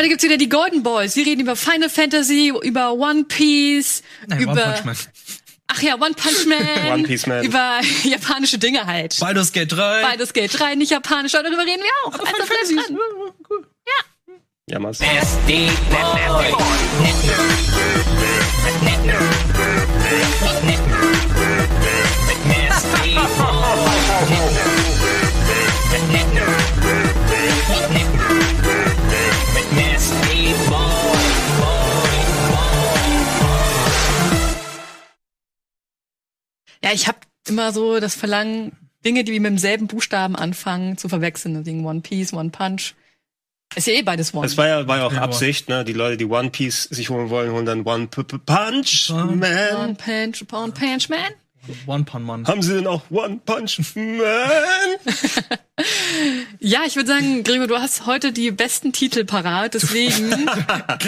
[0.00, 1.14] Heute gibt's wieder die Golden Boys.
[1.14, 4.96] Wir reden über Final Fantasy, über One Piece, Nein, über One Punch Man.
[5.66, 6.46] Ach ja, One Punch
[6.86, 6.90] Man.
[6.90, 7.44] One Piece Man.
[7.44, 9.20] Über japanische Dinge halt.
[9.20, 10.00] Baldur's Gate 3.
[10.00, 12.14] Beides Geld 3, nicht japanisch, aber darüber reden wir auch.
[12.14, 12.96] Aber Also Final bleibt dran.
[13.50, 13.66] cool.
[14.70, 15.00] Ja, Mas.
[36.82, 38.72] Ja, ich habe immer so das Verlangen,
[39.04, 41.54] Dinge, die mit demselben Buchstaben anfangen, zu verwechseln.
[41.54, 42.94] Deswegen One Piece, One Punch.
[43.74, 44.42] Ist ja eh beides One.
[44.42, 45.84] Das war ja, war ja auch Ja, Absicht, ne?
[45.84, 49.36] Die Leute, die One Piece sich holen wollen, holen dann One P -P Punch One
[49.36, 49.76] Man.
[49.76, 51.32] One Punch, One Punch Man.
[51.86, 52.46] One Punch Man.
[52.46, 54.18] Haben sie denn auch One Punch Man?
[56.60, 60.30] Ja, ich würde sagen, Gregor, du hast heute die besten Titel parat, deswegen.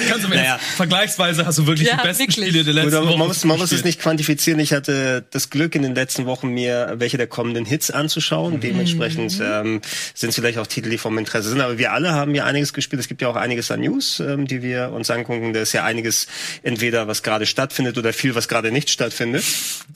[0.08, 0.58] Kannst du mir Naja.
[0.76, 2.46] vergleichsweise hast du wirklich Ja, die besten wirklich.
[2.48, 4.58] Spiele der letzten Oder Wochen man muss, man muss es nicht quantifizieren.
[4.60, 8.60] Ich hatte das Glück, in den letzten Wochen mir welche der kommenden Hits anzuschauen.
[8.60, 9.80] Dementsprechend ähm,
[10.14, 11.60] sind es vielleicht auch Titel, die vom Interesse sind.
[11.60, 13.00] Aber wir alle haben ja einiges gespielt.
[13.00, 15.52] Es gibt ja auch einiges an News, ähm, die wir uns angucken.
[15.52, 16.26] Da ist ja einiges
[16.62, 19.44] entweder, was gerade stattfindet oder viel, was gerade nicht stattfindet.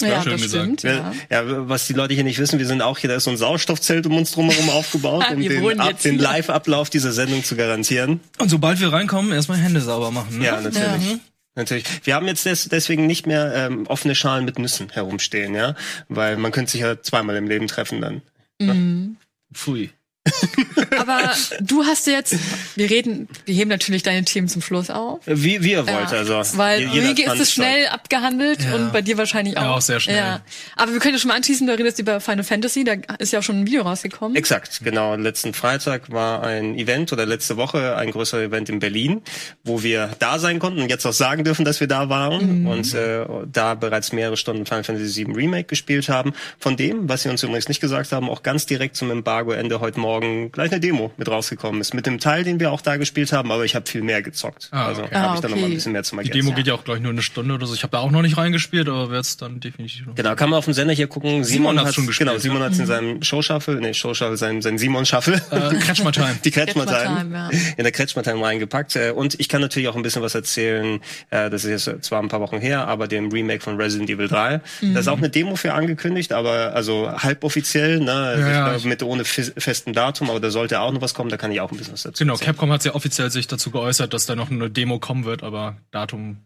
[0.03, 0.81] ja, schön das gesagt.
[0.81, 0.83] stimmt.
[0.83, 1.15] Ja.
[1.31, 3.37] Ja, was die Leute hier nicht wissen, wir sind auch hier, da ist so ein
[3.37, 6.19] Sauerstoffzelt um uns drumherum aufgebaut, um Wir den, ab, den.
[6.19, 8.21] Live-Ablauf dieser Sendung zu garantieren.
[8.39, 10.39] Und sobald wir reinkommen, erstmal Hände sauber machen.
[10.39, 10.45] Ne?
[10.45, 11.19] Ja, natürlich.
[11.55, 11.85] Natürlich.
[12.05, 15.75] Wir haben jetzt des, deswegen nicht mehr ähm, offene Schalen mit Nüssen herumstehen, ja,
[16.09, 19.17] weil man könnte sich ja zweimal im Leben treffen dann.
[19.53, 19.91] Pfui.
[20.99, 22.35] Aber du hast jetzt,
[22.75, 25.21] wir reden, wir heben natürlich deine Themen zum Schluss auf.
[25.27, 26.43] Wie, wie ihr wollt, Ja, also.
[26.59, 28.75] Weil Riege ist es schnell abgehandelt Ja.
[28.75, 29.63] und bei dir wahrscheinlich auch.
[29.63, 30.17] Ja, auch sehr schnell.
[30.17, 30.41] Ja.
[30.77, 33.39] Aber wir können ja schon mal anschließen, du redest über Final Fantasy, da ist ja
[33.41, 34.37] auch schon ein Video rausgekommen.
[34.37, 35.15] Exakt, genau.
[35.17, 39.23] Letzten Freitag war ein Event oder letzte Woche ein größerer Event in Berlin,
[39.65, 42.95] wo wir da sein konnten und jetzt auch sagen dürfen, dass wir da waren und
[42.95, 46.33] äh, da bereits mehrere Stunden Final Fantasy VII Remake gespielt haben.
[46.59, 50.01] Von dem, was sie uns übrigens nicht gesagt haben, auch ganz direkt zum Embargo-Ende heute
[50.01, 51.95] Morgen gleich eine Demo mit rausgekommen ist.
[51.95, 54.69] Mit dem Teil, den wir auch da gespielt haben, aber ich habe viel mehr gezockt.
[54.73, 55.15] Ah, also okay.
[55.15, 55.67] habe Ah, ich dann noch okay.
[55.67, 56.31] mal ein bisschen mehr zum Die.
[56.31, 57.75] Demo geht ja auch gleich nur eine Stunde oder so.
[57.75, 60.15] Ich habe da auch noch nicht reingespielt, aber werde es dann definitiv noch.
[60.15, 61.45] Genau, kann man auf dem Sender hier gucken.
[61.45, 62.65] Simon, Simon hat schon gespielt, Genau, Simon ja.
[62.71, 65.35] hat in seinem Show-Shuffle, nee, Show-Shuffle, sein, sein Simon-Shuffle.
[65.51, 66.37] Äh, Kretschmer Time.
[66.45, 67.51] Die Kretschmer Kretschmer Time, Time, ja.
[67.77, 68.97] in der Kretschmer Time reingepackt.
[68.97, 71.01] Äh, Und ich kann natürlich auch ein bisschen was erzählen.
[71.31, 74.29] Äh, Das ist jetzt zwar ein paar Wochen her, aber dem Remake von Resident Evil
[74.29, 74.61] 3.
[74.95, 77.11] Da ist auch eine Demo für angekündigt, aber also
[77.41, 78.37] halboffiziell, ne?
[78.41, 81.37] Ja, ich mit ohne fes- festen Datum, aber da sollte auch noch was kommen, da
[81.37, 82.47] kann ich auch ein bisschen was dazu Genau, erzählen.
[82.53, 85.77] Capcom hat ja offiziell sich dazu geäußert, dass da noch eine Demo kommen wird, aber
[85.91, 86.39] Datum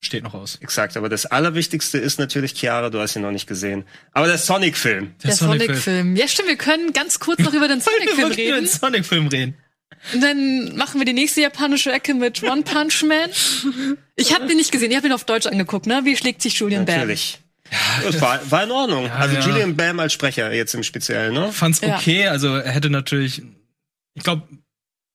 [0.00, 0.56] steht noch aus.
[0.60, 3.84] Exakt, aber das Allerwichtigste ist natürlich, Chiara, du hast ihn noch nicht gesehen.
[4.12, 5.14] Aber der Sonic-Film.
[5.24, 6.14] Der Sonic-Film.
[6.16, 8.66] Ja, stimmt, wir können ganz kurz noch über den Sonic-Film Wir reden.
[8.66, 9.56] Sonic-Film reden.
[10.14, 13.30] Und dann machen wir die nächste japanische Ecke mit One Punch Man.
[14.14, 16.02] Ich habe den nicht gesehen, ich habe ihn auf Deutsch angeguckt, ne?
[16.04, 16.96] Wie schlägt sich Julian Bam?
[16.96, 17.40] Natürlich.
[18.02, 19.10] Das war, war in Ordnung.
[19.10, 19.40] also ja.
[19.40, 21.52] Julian Bam als Sprecher jetzt im Speziellen, ne?
[21.52, 21.96] Fand's Ja.
[21.96, 23.42] okay, also er hätte natürlich,
[24.14, 24.42] ich glaube,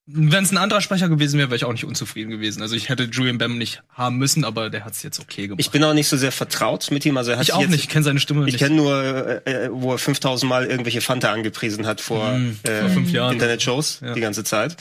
[0.06, 2.60] wenn es ein anderer Sprecher gewesen wäre, wäre ich auch nicht unzufrieden gewesen.
[2.60, 5.60] Also ich hätte Julian Bam nicht haben müssen, aber der hat's jetzt okay gemacht.
[5.60, 7.16] Ich bin auch nicht so sehr vertraut mit ihm.
[7.16, 8.58] Also er hat Ich sich auch jetzt, nicht, ich kenne seine Stimme Ich nicht.
[8.58, 12.80] kenne nur, äh, äh, wo er 5000 Mal irgendwelche Fanta angepriesen hat vor, Mhm, äh,
[12.82, 13.32] vor fünf Jahren.
[13.32, 14.12] Internetshows Ja.
[14.12, 14.76] die ganze Zeit.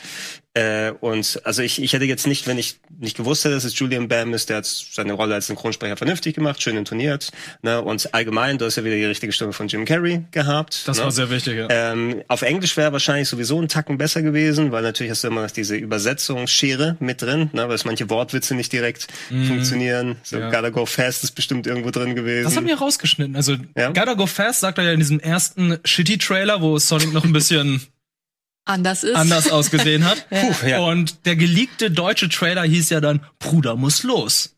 [0.56, 3.78] Äh, und also ich, ich hätte jetzt nicht, wenn ich nicht gewusst hätte, dass es
[3.78, 7.32] Julian Bam ist, der hat seine Rolle als Synchronsprecher vernünftig gemacht, schön intoniert.
[7.64, 7.82] Ne?
[7.82, 10.88] Und allgemein, du hast ja wieder die richtige Stimme von Jim Carrey gehabt.
[10.88, 11.06] das ne?
[11.06, 11.68] war sehr wichtig, ja.
[11.70, 15.42] Ähm, auf Englisch wäre wahrscheinlich sowieso ein Tacken besser gewesen, weil natürlich hast du immer
[15.42, 20.18] noch diese Übersetzungsschere mit drin, ne, weil es manche Wortwitze nicht direkt funktionieren.
[20.24, 20.38] So.
[20.38, 20.50] Ja.
[20.50, 22.46] Gotta Go Fast ist bestimmt irgendwo drin gewesen.
[22.46, 23.36] Das haben wir rausgeschnitten.
[23.36, 23.88] Also, Ja?
[23.88, 27.82] Gotta Go Fast sagt er ja in diesem ersten Shitty-Trailer, wo Sonic noch ein bisschen
[28.66, 29.16] Anders ist.
[29.16, 30.28] anders ausgesehen hat.
[30.32, 30.80] Puh, ja.
[30.80, 34.56] Und der geleakte deutsche Trailer hieß ja dann, Bruder muss los.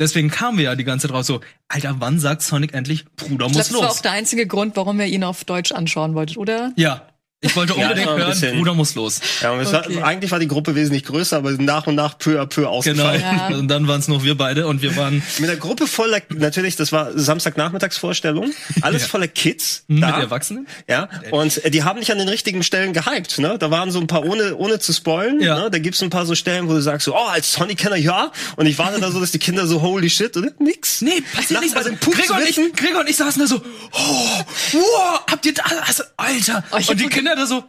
[0.00, 3.46] Deswegen kamen wir ja die ganze Zeit raus so, Alter, wann sagt Sonic endlich, Bruder
[3.46, 3.98] Ich muss das war los?
[3.98, 6.72] auch der einzige Grund, warum ihr ihn auf Deutsch anschauen wolltet, oder?
[6.76, 7.08] Ja.
[7.40, 9.20] Ich wollte Ja, unbedingt ein hören, bisschen- Bruder muss los.
[9.42, 9.96] Ja, und es Okay.
[9.96, 12.70] war, eigentlich war die Gruppe wesentlich größer, aber nach und nach peu à peu Genau.
[12.70, 13.20] ausgefallen.
[13.20, 13.48] Ja.
[13.58, 16.74] Und dann waren es noch wir beide und wir waren Mit einer Gruppe voller, natürlich,
[16.76, 18.52] das war Samstagnachmittagsvorstellung,
[18.82, 19.08] alles Ja.
[19.08, 19.84] voller Kids.
[19.88, 20.20] mit da.
[20.20, 20.66] Erwachsenen.
[20.88, 23.56] Ja, und äh, die haben nicht an den richtigen Stellen gehypt, ne?
[23.58, 25.58] Da waren so ein paar, ohne, ohne zu spoilen, Ja.
[25.58, 25.70] ne?
[25.70, 28.32] Da gibt's ein paar so Stellen, wo du sagst so, oh, als Sonic-Kenner ja.
[28.56, 30.50] Und ich warte da so, dass die Kinder so, holy shit, oder?
[30.58, 31.00] Nix.
[31.02, 31.76] Nee, passiert nichts.
[31.76, 32.56] Also, Gregor, und ich.
[32.74, 33.56] Gregor und ich saßen da so,
[33.92, 34.42] oh,
[34.72, 35.64] wow, habt ihr das?
[35.86, 36.64] Also, Alter.
[36.70, 37.64] Oh, und die so- Kinder da so,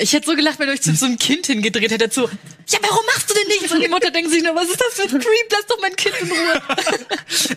[0.00, 2.22] Ich hätte so gelacht, wenn euch zu so einem Kind hingedreht hättet, so,
[2.68, 3.72] ja, warum machst du denn nichts?
[3.72, 5.48] Und die Mutter denkt sich nur, was ist das für ein Creep?
[5.50, 6.62] Lass doch mein Kind in Ruhe.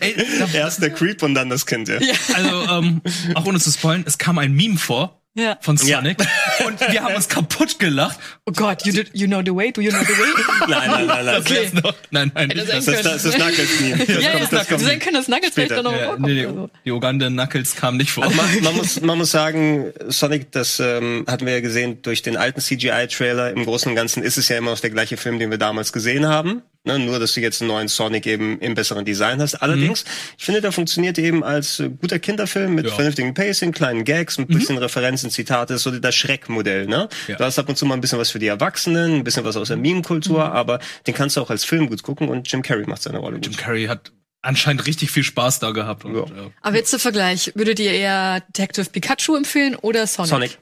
[0.00, 2.00] ey, Erst der Creep und dann das Kind, ja.
[2.00, 2.14] Ja.
[2.34, 3.02] Also, ähm,
[3.34, 5.56] auch ohne zu spoilen, es kam ein Meme vor, Ja.
[5.62, 5.98] von Ja.
[5.98, 6.18] Sonic.
[6.66, 8.18] Und wir haben uns kaputt gelacht.
[8.44, 9.72] Oh Gott, you, did, you know the way?
[9.72, 10.28] Do you know the way?
[10.68, 11.40] Nein, nein, nein, nein.
[11.40, 11.54] Okay.
[11.62, 13.96] Jetzt noch- Nein, nein, nicht Das ist das, das Knuckles Meme.
[13.96, 15.82] Das ja, kommt- ja, das das kommt sein können, dass Nuggets vielleicht später.
[15.82, 16.68] doch noch Ja, nee, so.
[16.84, 18.24] die Uganda Knuckles kamen nicht vor.
[18.24, 22.20] Also man, man, muss, man muss sagen, Sonic, das ähm, hatten wir ja gesehen durch
[22.22, 23.50] den alten CGI-Trailer.
[23.52, 25.92] Im Großen und Ganzen ist es ja immer noch der gleiche Film, den wir damals
[25.94, 26.62] gesehen haben.
[26.84, 29.54] Ne, nur, dass du jetzt einen neuen Sonic eben im besseren Design hast.
[29.54, 30.04] Allerdings,
[30.36, 32.92] ich finde, der funktioniert eben als äh, guter Kinderfilm mit Ja.
[32.94, 36.86] vernünftigem Pacing, kleinen Gags, mit ein bisschen Referenzen, Zitate, so das Schreck-Modell.
[36.86, 37.08] Ne?
[37.28, 37.36] Ja.
[37.36, 39.56] Du hast ab und zu mal ein bisschen was für die Erwachsenen, ein bisschen was
[39.56, 42.84] aus der Meme-Kultur, aber den kannst du auch als Film gut gucken und Jim Carrey
[42.88, 43.46] macht seine Rolle gut.
[43.46, 46.04] Jim Carrey hat anscheinend richtig viel Spaß da gehabt.
[46.04, 46.22] Und, Ja.
[46.24, 50.30] äh, Aber jetzt zum Vergleich, würdet ihr eher Detective Pikachu empfehlen oder Sonic?
[50.30, 50.58] Sonic.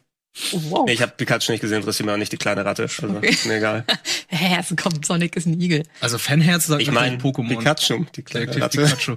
[0.53, 0.85] Oh, wow.
[0.87, 2.83] Nee, ich habe Pikachu nicht gesehen, interessiert mir auch nicht die kleine Ratte.
[2.85, 3.85] Also, ist mir egal.
[4.29, 5.83] Hä, also komm, Sonic ist ein Igel.
[6.01, 7.49] also Fanherz sagt Ich meine natürlich Pokémon.
[7.59, 8.97] Pikachu, die kleine Detective Ratte.
[8.97, 9.17] Pikachu.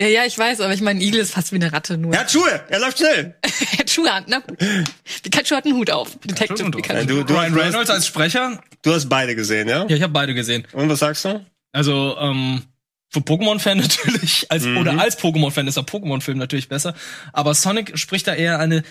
[0.00, 2.14] Ja, ja, ich weiß, aber ich meine, ein Igel ist fast wie eine Ratte nur.
[2.14, 3.36] Er hat Schuhe, er läuft schnell.
[3.72, 4.56] Er hat Schuhe an, na gut.
[5.22, 6.16] Pikachu hat einen Hut auf.
[6.24, 6.94] Detective Pikachu.
[6.94, 8.62] Nein, du, du, Ryan Reynolds hast, als Sprecher?
[8.82, 9.84] du hast beide gesehen, ja?
[9.88, 10.66] Ja, ich habe beide gesehen.
[10.72, 11.44] Und was sagst du?
[11.72, 12.62] Also, ähm,
[13.08, 14.76] für Pokémon-Fan natürlich, als, Mhm.
[14.78, 16.94] oder als Pokémon-Fan ist der Pokémon-Film natürlich besser.
[17.32, 18.84] Aber Sonic spricht da eher eine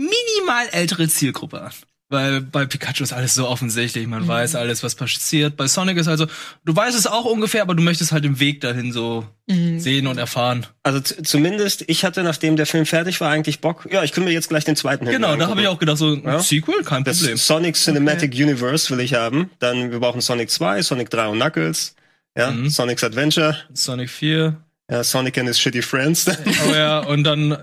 [0.00, 1.72] minimal ältere Zielgruppe an.
[2.12, 5.56] Weil bei Pikachu ist alles so offensichtlich, man weiß alles, was passiert.
[5.56, 6.26] Bei Sonic ist also,
[6.64, 10.18] du weißt es auch ungefähr, aber du möchtest halt den Weg dahin so sehen und
[10.18, 10.66] erfahren.
[10.82, 13.86] Also zumindest, ich hatte, nachdem der Film fertig war, eigentlich Bock.
[13.92, 16.14] Ja, ich könnte mir jetzt gleich den zweiten Genau, da habe ich auch gedacht, so
[16.14, 16.40] ein Ja.
[16.40, 17.36] Sequel, kein Das Problem.
[17.36, 19.48] Sonic Cinematic Universe will ich haben.
[19.60, 21.94] Dann, wir brauchen Sonic 2, Sonic 3 und Knuckles.
[22.36, 22.70] Ja, Mhm.
[22.70, 23.56] Sonic's Adventure.
[23.72, 24.56] Sonic 4.
[24.90, 26.26] Ja, Sonic and his Shitty Friends.
[26.68, 27.58] Oh ja, und dann äh,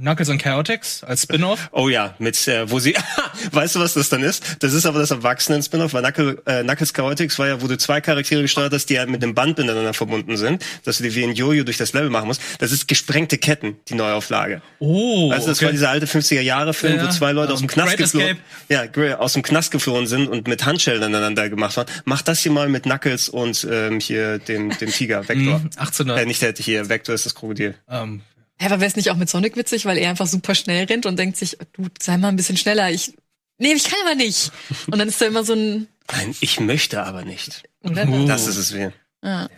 [0.00, 1.68] Knuckles and Chaotix als Spin-off.
[1.72, 2.94] Oh ja, mit äh, wo sie,
[3.52, 4.56] weißt du, was das dann ist?
[4.60, 8.00] Das ist aber das Erwachsenen-Spin-off, weil Knuckle, äh, Knuckles Chaotix war ja, wo du zwei
[8.00, 11.24] Charaktere gesteuert hast, die ja mit einem Band miteinander verbunden sind, dass du die wie
[11.24, 12.42] ein Jojo durch das Level machen musst.
[12.58, 14.60] Das ist gesprengte Ketten, die Neuauflage.
[14.78, 18.38] Oh, Also das war dieser alte 50er-Jahre-Film, Ja, wo zwei Leute aus dem Knast geflohen,
[18.68, 19.00] Escape.
[19.08, 21.90] ja, aus dem Knast geflohen sind und mit Handschellen aneinander gemacht haben.
[22.04, 25.58] Mach das hier mal mit Knuckles und ähm, hier dem, dem Tiger, Vector.
[25.60, 26.16] Mhm, 18er.
[26.16, 27.74] Äh, nicht der hier, Vector ist das Krokodil.
[27.88, 28.22] Ähm,
[28.58, 31.06] Hä, aber wäre es nicht auch mit Sonic witzig, weil er einfach super schnell rennt
[31.06, 32.90] und denkt sich, du, sei mal ein bisschen schneller.
[32.90, 33.14] Ich,
[33.58, 34.52] nee, ich kann aber nicht.
[34.86, 37.62] Und dann ist da immer so ein, Nein, ich möchte aber nicht.
[37.82, 37.90] Oh.
[37.90, 38.80] Das ist es wie.
[38.80, 38.90] Ja.
[39.22, 39.48] Ja,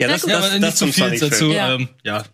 [0.00, 1.30] Na das, ja, das, aber das nicht zum Sonic-Film.
[1.30, 1.50] dazu.
[1.50, 1.74] Ja.
[1.74, 2.24] Ähm, ja,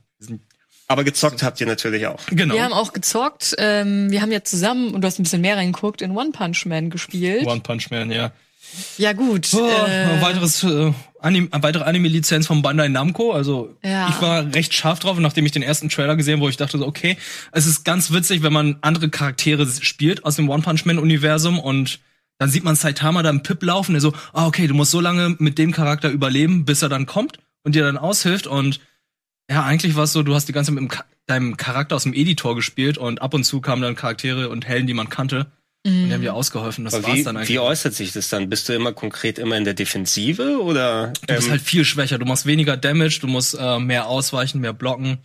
[0.89, 2.21] Aber gezockt habt ihr natürlich auch.
[2.27, 2.55] genau.
[2.55, 3.55] Wir haben auch gezockt.
[3.59, 6.67] Ähm, wir haben ja zusammen, und du hast ein bisschen mehr reingeguckt, in One Punch
[6.67, 7.47] Man gespielt.
[7.47, 8.33] One Punch Man, ja.
[8.99, 9.49] Ja, gut.
[9.55, 13.33] Oh, äh, ein weiteres, äh, Anim eine weitere Anime-Lizenz von Bandai Namco.
[13.33, 14.09] Also Ja.
[14.09, 16.87] ich war recht scharf drauf, nachdem ich den ersten Trailer gesehen, wo ich dachte so,
[16.87, 17.17] okay,
[17.53, 22.01] es ist ganz witzig, wenn man andere Charaktere spielt aus dem One Punch Man-Universum und
[22.39, 25.01] dann sieht man Saitama da im Pip laufen, der so, ah, okay, du musst so
[25.01, 28.49] lange mit dem Charakter überleben, bis er dann kommt und dir dann aushilft.
[28.49, 28.81] Und
[29.49, 30.93] ja, eigentlich war es so, du hast die ganze Zeit mit
[31.27, 34.89] deinem Charakter aus dem Editor gespielt und ab und zu kamen dann Charaktere und Helden,
[34.89, 35.47] die man kannte.
[35.85, 36.85] Und die haben dir ausgeholfen.
[36.85, 37.49] Das wie, dann eigentlich.
[37.49, 38.49] wie äußert sich das dann?
[38.49, 41.13] Bist du immer konkret immer in der Defensive oder?
[41.27, 42.19] Du bist ähm, halt viel schwächer.
[42.19, 45.19] Du machst weniger Damage, du musst äh, mehr ausweichen, mehr blocken.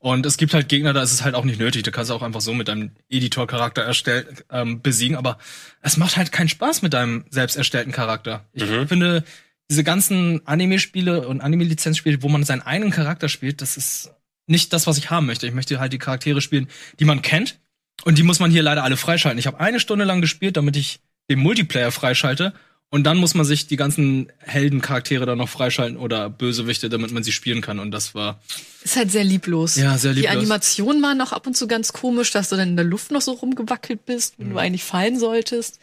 [0.00, 1.82] Und es gibt halt Gegner, da ist es halt auch nicht nötig.
[1.82, 5.16] Du kannst auch einfach so mit deinem Editor-Charakter erstell ähm, besiegen.
[5.16, 5.38] Aber
[5.82, 8.46] es macht halt keinen Spaß mit deinem selbst erstellten Charakter.
[8.52, 9.24] Ich finde,
[9.68, 14.12] diese ganzen Anime-Spiele und Anime-Lizenzspiele, wo man seinen eigenen Charakter spielt, das ist
[14.46, 15.48] nicht das, was ich haben möchte.
[15.48, 16.68] Ich möchte halt die Charaktere spielen,
[17.00, 17.58] die man kennt.
[18.04, 19.38] Und die muss man hier leider alle freischalten.
[19.38, 21.00] Ich habe eine Stunde lang gespielt, damit ich
[21.30, 22.52] den Multiplayer freischalte.
[22.90, 27.22] Und dann muss man sich die ganzen Heldencharaktere dann noch freischalten oder Bösewichte, damit man
[27.22, 27.80] sie spielen kann.
[27.80, 28.40] Und das war
[28.82, 29.76] ist halt sehr lieblos.
[29.76, 30.36] Ja, sehr Die lieblos.
[30.38, 33.20] Animationen waren noch ab und zu ganz komisch, dass du dann in der Luft noch
[33.20, 34.52] so rumgewackelt bist, wenn Mhm.
[34.52, 35.78] du eigentlich fallen solltest.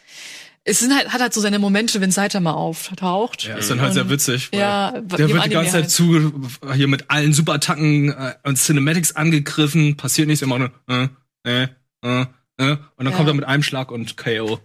[0.64, 3.44] Es sind halt, hat halt so seine Momente, wenn Saitama auftaucht.
[3.44, 4.48] ja, ist dann halt sehr witzig.
[4.52, 5.90] Ja, der wird die ganze Zeit halt.
[5.92, 6.32] zu
[6.74, 11.06] hier mit allen Superattacken äh, und Cinematics angegriffen, passiert nichts, immer nur äh,
[11.44, 11.68] äh,
[12.02, 12.24] äh, äh,
[12.58, 13.12] und dann Ja.
[13.16, 14.58] kommt er mit einem Schlag und KO.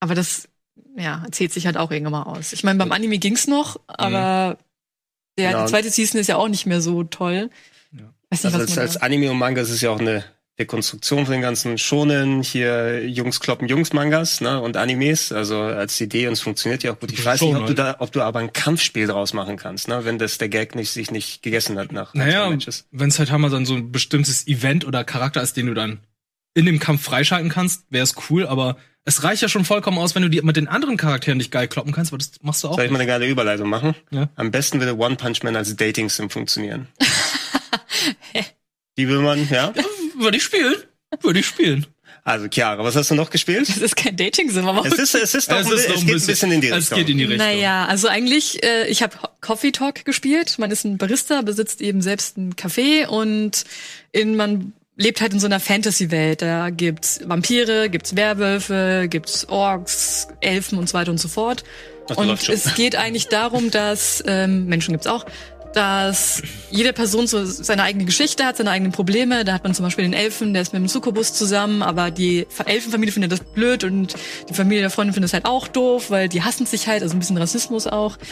[0.00, 0.48] Aber das,
[0.96, 2.52] ja, zählt sich halt auch irgendwann mal aus.
[2.52, 4.58] Ich meine, beim Anime ging's noch, aber
[5.38, 5.64] der, Ja.
[5.64, 7.50] die zweite Season ist ja auch nicht mehr so toll.
[7.92, 8.12] Ja.
[8.30, 10.24] Weiß nicht, also was als, als Anime und Manga ist es ja auch eine
[10.58, 16.00] Dekonstruktion von den ganzen Shonen, hier Jungs kloppen Jungs Mangas, ne, und Animes, also als
[16.00, 17.12] Idee und es funktioniert ja auch gut.
[17.12, 17.78] Ich weiß nicht, ob du halt.
[17.78, 20.90] da, ob du aber ein Kampfspiel draus machen kannst, ne, wenn das der Gag nicht
[20.90, 22.50] sich nicht gegessen hat nach Naja,
[22.90, 26.00] wenn es halt Hammer dann so ein bestimmtes Event oder Charakter ist, den du dann
[26.54, 30.14] in dem Kampf freischalten kannst, wäre es cool, aber es reicht ja schon vollkommen aus,
[30.14, 32.68] wenn du die mit den anderen Charakteren nicht geil kloppen kannst, aber das machst du
[32.68, 32.74] auch.
[32.76, 33.94] Soll ich mal eine geile Überleitung machen?
[34.10, 34.28] Ja.
[34.36, 36.88] Am besten würde One Punch Man als Dating Sim funktionieren.
[38.98, 39.72] Die will man, ja?
[40.18, 40.74] Würde ich spielen.
[41.20, 41.86] Würde ich spielen.
[42.24, 43.68] Also Chiara, was hast du noch gespielt?
[43.68, 46.04] Das ist kein Dating-Sim, aber Es ist, es ist doch, Es ein, ist noch es
[46.04, 46.98] geht ein bisschen in die Es Richtung.
[46.98, 47.46] geht in die Richtung.
[47.46, 50.58] Naja, also eigentlich, äh, ich habe Coffee Talk gespielt.
[50.58, 53.64] Man ist ein Barista, besitzt eben selbst ein Café und
[54.12, 56.42] in man lebt halt in so einer Fantasy-Welt.
[56.42, 61.64] Da gibt's Vampire, gibt's Werwölfe, gibt's Orks, Elfen und so weiter und so fort.
[62.08, 65.24] Das und es geht eigentlich darum, dass ähm, Menschen gibt's auch,
[65.72, 69.44] dass jede Person so seine eigene Geschichte hat, seine eigenen Probleme.
[69.44, 72.46] Da hat man zum Beispiel den Elfen, der ist mit dem Sukubus zusammen, aber die
[72.64, 74.14] Elfenfamilie findet das blöd und
[74.48, 77.14] die Familie der Freundin findet es halt auch doof, weil die hassen sich halt, also
[77.14, 78.16] ein bisschen Rassismus auch.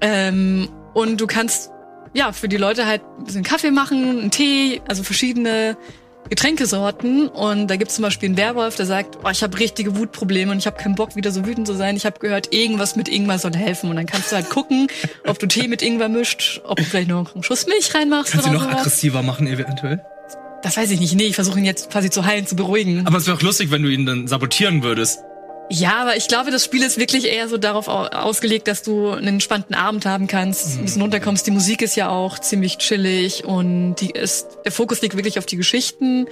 [0.00, 1.72] Ähm, und du kannst
[2.14, 5.76] ja für die Leute halt ein bisschen Kaffee machen, einen Tee, also verschiedene
[6.30, 7.28] Getränkesorten.
[7.28, 10.58] Und da gibt's zum Beispiel einen Werwolf, der sagt, oh, ich habe richtige Wutprobleme und
[10.58, 11.96] ich habe keinen Bock, wieder so wütend zu sein.
[11.96, 13.90] Ich habe gehört, irgendwas mit Ingwer soll helfen.
[13.90, 14.88] Und dann kannst du halt gucken,
[15.26, 18.46] ob du Tee mit Ingwer mischt, ob du vielleicht noch einen Schuss Milch reinmachst Kannst
[18.46, 18.76] du noch sowas.
[18.76, 20.02] aggressiver machen, eventuell?
[20.62, 21.14] Das weiß ich nicht.
[21.14, 23.06] Nee, ich versuche ihn jetzt quasi zu heilen, zu beruhigen.
[23.06, 25.20] Aber es wäre auch lustig, wenn du ihn dann sabotieren würdest.
[25.70, 29.10] Ja, aber ich glaube, das Spiel ist wirklich eher so darauf au- ausgelegt, dass du
[29.10, 31.46] einen entspannten Abend haben kannst, ein bisschen runterkommst.
[31.46, 35.44] Die Musik ist ja auch ziemlich chillig und die ist, der Fokus liegt wirklich auf
[35.46, 36.26] die Geschichten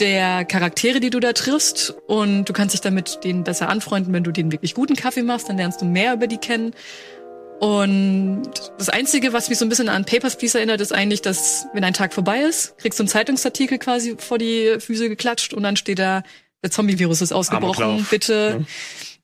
[0.00, 4.24] der Charaktere, die du da triffst und du kannst dich damit denen besser anfreunden, wenn
[4.24, 6.74] du denen wirklich guten Kaffee machst, dann lernst du mehr über die kennen.
[7.60, 8.42] Und
[8.76, 11.84] das Einzige, was mich so ein bisschen an Papers, Please erinnert, ist eigentlich, dass, wenn
[11.84, 15.76] ein Tag vorbei ist, kriegst du einen Zeitungsartikel quasi vor die Füße geklatscht und dann
[15.76, 16.24] steht da,
[16.64, 18.56] der Zombie-Virus ist ausgebrochen, bitte.
[18.60, 18.66] ne?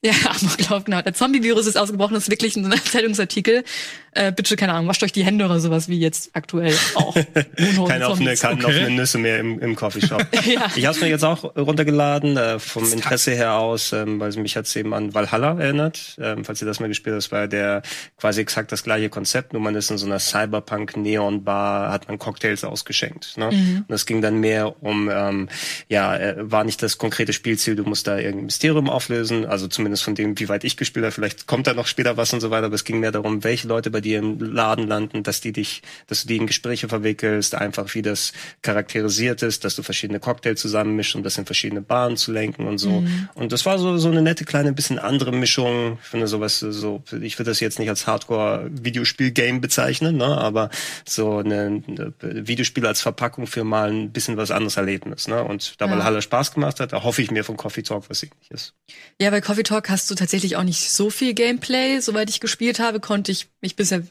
[0.02, 1.02] Ja, Amoklauf, genau.
[1.02, 3.64] Der Zombie-Virus ist ausgebrochen, das ist wirklich ein Zeitungsartikel.
[4.12, 7.14] Äh, bitte, keine Ahnung, wascht euch die Hände oder sowas, wie jetzt aktuell auch.
[7.86, 8.66] Keine offene, keine Okay.
[8.66, 10.26] offenen Nüsse mehr im, im Coffeeshop.
[10.44, 10.68] Ja.
[10.74, 14.56] Ich habe es mir jetzt auch runtergeladen, äh, vom Interesse her aus, ähm, weil mich
[14.56, 16.16] hat's eben an Valhalla erinnert.
[16.20, 17.82] Ähm, falls ihr das mal gespielt habt, das war der
[18.16, 22.64] quasi exakt das gleiche Konzept, nur man ist in so einer Cyberpunk-Neon-Bar, hat man Cocktails
[22.64, 23.36] ausgeschenkt.
[23.36, 23.48] Ne?
[23.86, 25.48] Und es ging dann mehr um, ähm,
[25.88, 29.89] ja, äh, war nicht das konkrete Spielziel, du musst da irgendein Mysterium auflösen, also zumindest
[29.96, 32.50] von dem, wie weit ich gespielt habe, vielleicht kommt da noch später was und so
[32.50, 35.52] weiter, aber es ging mehr darum, welche Leute bei dir im Laden landen, dass die
[35.52, 38.32] dich, dass du die in Gespräche verwickelst, einfach wie das
[38.62, 42.78] charakterisiert ist, dass du verschiedene Cocktails zusammenmischst, um das in verschiedene Bahnen zu lenken und
[42.78, 43.02] so.
[43.34, 45.98] Und das war so, so eine nette kleine, bisschen andere Mischung.
[46.02, 50.70] Ich finde sowas so, ich würde das jetzt nicht als Hardcore-Videospiel-Game bezeichnen, ne, aber
[51.06, 55.42] so eine, eine Videospiel als Verpackung für mal ein bisschen was anderes Erlebnis, ne.
[55.42, 55.92] Und da Ja.
[55.92, 58.74] Valhalla Spaß gemacht hat, da hoffe ich mir von Coffee Talk was ähnliches.
[59.20, 62.00] Ja, bei Coffee Talk hast du tatsächlich auch nicht so viel Gameplay.
[62.00, 64.02] Soweit ich gespielt habe, konnte ich mich bisher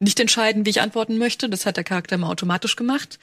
[0.00, 1.48] nicht entscheiden, wie ich antworten möchte.
[1.48, 3.18] Das hat der Charakter immer automatisch gemacht.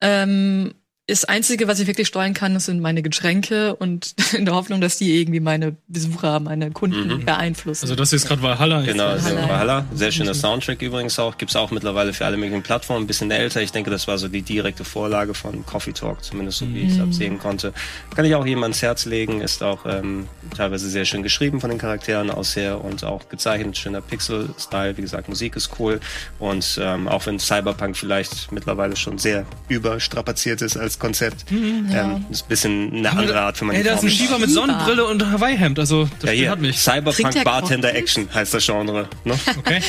[0.00, 0.74] Ähm,
[1.08, 4.80] das Einzige, was ich wirklich steuern kann, das sind meine Getränke und in der Hoffnung,
[4.80, 7.84] dass die irgendwie meine Besucher, meine Kunden beeinflussen.
[7.84, 8.82] Also das ist gerade Valhalla.
[8.82, 9.48] Genau, also Valhalla.
[9.48, 9.86] Valhalla.
[9.94, 11.38] Sehr schöner Soundtrack übrigens auch.
[11.38, 13.04] Gibt's auch mittlerweile für alle möglichen Plattformen.
[13.04, 13.62] Ein bisschen älter.
[13.62, 16.92] Ich denke, das war so die direkte Vorlage von Coffee Talk, zumindest so wie ich
[16.92, 17.72] es absehen konnte.
[18.14, 19.40] Kann ich auch jedem ans Herz legen.
[19.40, 23.76] Ist auch ähm, teilweise sehr schön geschrieben von den Charakteren aus her und auch gezeichnet.
[23.78, 24.96] Schöner Pixel-Style.
[24.96, 26.00] Wie gesagt, Musik ist cool.
[26.40, 32.44] Und ähm, auch wenn Cyberpunk vielleicht mittlerweile schon sehr überstrapaziert ist als Konzept, ähm, ist
[32.44, 35.30] ein bisschen eine andere Art, wenn man Ey, da ist ein Schiefer mit Sonnenbrille und
[35.30, 35.78] Hawaii-Hemd.
[35.78, 36.78] Also das ja, Spiel hier, hat mich.
[36.78, 37.94] Cyberpunk der Bartender?
[37.94, 39.08] Action heißt das Genre.
[39.24, 39.38] Ne?
[39.58, 39.80] Okay.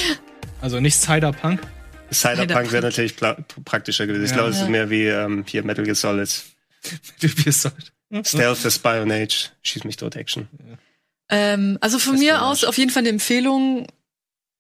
[0.62, 1.62] Also nicht Cyberpunk.
[2.12, 3.16] Cyberpunk wäre natürlich
[3.66, 4.24] praktischer gewesen.
[4.26, 4.38] Ich Ja.
[4.38, 4.70] glaube, es ist Ja.
[4.70, 6.30] mehr wie ähm, hier Metal Gear Solid.
[7.20, 7.92] Wie es sollte.
[8.24, 9.52] Stealth Bion Age.
[9.64, 10.48] Schieß mich tot Action.
[11.30, 13.88] Ähm, also von Das mir aus auf jeden Fall eine Empfehlung.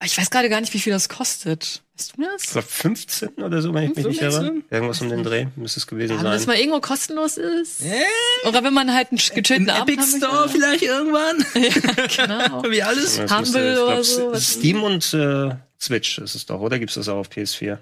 [0.03, 1.81] Ich weiß gerade gar nicht, wie viel das kostet.
[1.97, 2.51] Weißt du Ich das?
[2.51, 4.43] glaube 15 oder so, wenn ich mich nicht 15?
[4.45, 4.55] irre.
[4.69, 6.47] Irgendwas um den Dreh müsste es gewesen Ja, wenn das sein.
[6.53, 7.81] mal irgendwo kostenlos ist.
[8.47, 10.49] Oder wenn man halt einen gechillten Im Abend Epic Store möchte.
[10.59, 11.43] vielleicht irgendwann.
[12.15, 12.63] Genau.
[12.69, 13.15] Wie alles.
[13.17, 16.77] Das Humble müsste- ich oder glaub, so, Steam und äh, Switch ist es doch, oder
[16.77, 17.79] gibt's das auch auf PS4?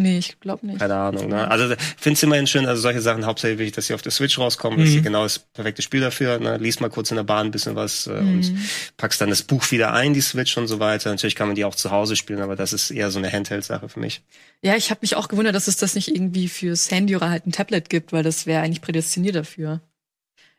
[0.00, 0.78] Nee, ich glaube nicht.
[0.78, 1.28] Keine Ahnung.
[1.28, 1.50] Ne?
[1.50, 4.12] Also ich finde es immerhin schön, also solche Sachen hauptsächlich wichtig, dass sie auf der
[4.12, 4.78] Switch rauskommen.
[4.78, 5.02] Das ist Mhm.
[5.02, 6.38] genau das perfekte Spiel dafür.
[6.38, 6.56] Ne?
[6.58, 8.34] Lies mal kurz in der Bahn ein bisschen was äh, Mhm.
[8.36, 8.54] und
[8.96, 11.10] packst dann das Buch wieder ein, die Switch und so weiter.
[11.10, 13.88] Natürlich kann man die auch zu Hause spielen, aber das ist eher so eine Handheld-Sache
[13.88, 14.22] für mich.
[14.62, 17.46] Ja, ich habe mich auch gewundert, dass es das nicht irgendwie fürs Handy oder halt
[17.46, 19.80] ein Tablet gibt, weil das wäre eigentlich prädestiniert dafür.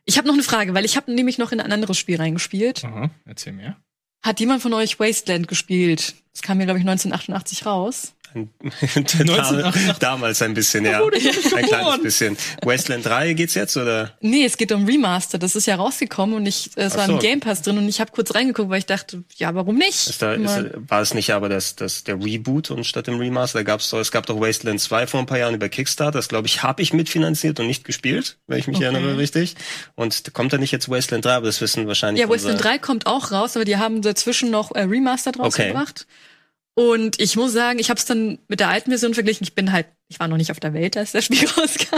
[0.06, 2.84] Ich habe noch eine Frage, weil ich habe nämlich noch in ein anderes Spiel reingespielt.
[2.84, 3.76] Aha, erzähl mir.
[4.22, 6.14] Hat jemand von euch Wasteland gespielt?
[6.32, 8.12] Das kam mir, glaube ich, 1988 raus.
[8.34, 8.50] Ein,
[8.96, 9.98] 1988.
[9.98, 11.02] Damals ein bisschen, ja.
[11.02, 12.36] Ein kleines bisschen.
[12.62, 14.12] Wasteland 3 geht's jetzt, oder?
[14.20, 15.38] Nee, es geht um Remaster.
[15.38, 17.12] Das ist ja rausgekommen und ich, es Ach war so.
[17.14, 20.08] im Game Pass drin und ich habe kurz reingeguckt, weil ich dachte, ja, warum nicht?
[20.08, 23.58] Ist da, ist, war es nicht aber das, das, der Reboot und statt dem Remaster,
[23.60, 26.28] da gab's doch, es gab doch Wasteland 2 vor ein paar Jahren über Kickstarter, das
[26.28, 28.86] glaube ich, habe ich mitfinanziert und nicht gespielt, wenn ich mich Okay.
[28.86, 29.56] erinnere richtig.
[29.96, 32.78] Und kommt da nicht jetzt Wasteland 3, aber das wissen wahrscheinlich ja, Wasteland unsere- 3
[32.78, 35.74] kommt auch raus, aber die haben dazwischen noch äh, Remaster draus Okay.
[36.74, 39.44] Und ich muss sagen, ich habe es dann mit der alten Version verglichen.
[39.44, 41.96] Ich bin halt, ich war noch nicht auf der Welt, als das Spiel rauskam.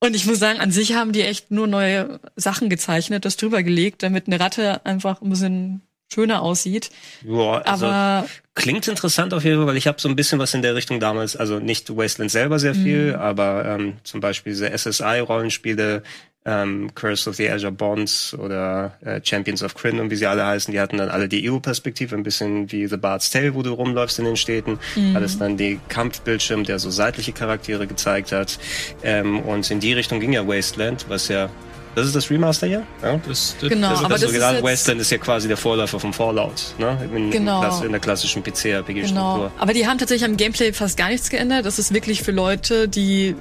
[0.00, 3.62] Und ich muss sagen, an sich haben die echt nur neue Sachen gezeichnet, das drüber
[3.62, 5.80] gelegt, damit eine Ratte einfach ein bisschen
[6.12, 6.90] schöner aussieht.
[7.26, 10.54] Ja, also Aber klingt interessant auf jeden Fall, weil ich habe so ein bisschen was
[10.54, 13.18] in der Richtung damals, also nicht Wasteland selber sehr viel, Mhm.
[13.18, 16.02] aber ähm, zum Beispiel diese SSI-Rollenspiele,
[16.48, 20.46] ähm, Curse of the Azure Bonds oder äh, Champions of Kryn und wie sie alle
[20.46, 23.72] heißen, die hatten dann alle die EU-Perspektive, ein bisschen wie The Bard's Tale, wo du
[23.74, 24.78] rumläufst in den Städten.
[24.96, 25.14] Mhm.
[25.14, 28.58] Alles dann die Kampfbildschirm, der so seitliche Charaktere gezeigt hat.
[29.02, 31.50] Ähm, und in die Richtung ging ja Wasteland, was ja
[31.94, 32.84] das ist das Remaster hier?
[33.02, 33.20] Ja?
[33.26, 35.56] Das, das, Genau, Also aber das das ist Original jetzt- Wasteland ist ja quasi der
[35.56, 36.96] Vorläufer vom Fallout, ne?
[37.14, 37.78] In, Genau.
[37.80, 39.48] in, in der klassischen PC-RPG-Struktur.
[39.48, 39.52] Genau.
[39.58, 41.66] Aber die haben tatsächlich am Gameplay fast gar nichts geändert.
[41.66, 43.34] Das ist wirklich für Leute, die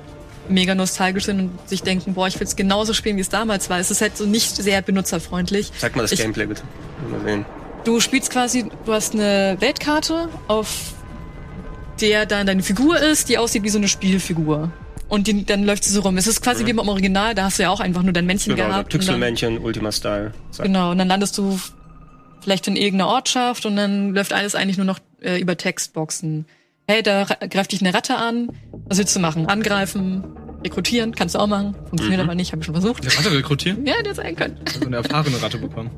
[0.50, 3.70] mega nostalgisch sind und sich denken, boah, ich will es genauso spielen, wie es damals
[3.70, 3.80] war.
[3.80, 5.72] Es ist halt so nicht sehr benutzerfreundlich.
[5.78, 6.64] Sag mal das Ich- Gameplay bitte.
[7.12, 7.46] Mal sehen.
[7.84, 10.94] Du spielst quasi, du hast eine Weltkarte, auf
[12.02, 14.72] der dann deine Figur ist, die aussieht wie so eine Spielfigur.
[15.10, 16.18] Und die, dann läuft sie so rum.
[16.18, 18.56] Es ist quasi wie beim Original, da hast du ja auch einfach nur dein Männchen
[18.56, 18.90] Genau, gehabt.
[18.90, 20.34] Pixelmännchen, Ultima-Style.
[20.52, 20.66] Zack.
[20.66, 21.58] Genau, und dann landest du
[22.42, 26.46] vielleicht in irgendeiner Ortschaft und dann läuft alles eigentlich nur noch äh, über Textboxen.
[26.90, 28.50] Hey, da greift dich eine Ratte an.
[28.88, 29.46] Was willst du machen?
[29.48, 30.24] Angreifen,
[30.64, 31.76] rekrutieren, kannst du auch machen.
[31.90, 33.04] Funktioniert aber nicht, habe ich schon versucht.
[33.04, 33.86] Eine Ratte rekrutieren?
[33.86, 34.58] Ja, der sein können.
[34.66, 35.92] Also eine erfahrene Ratte bekommen.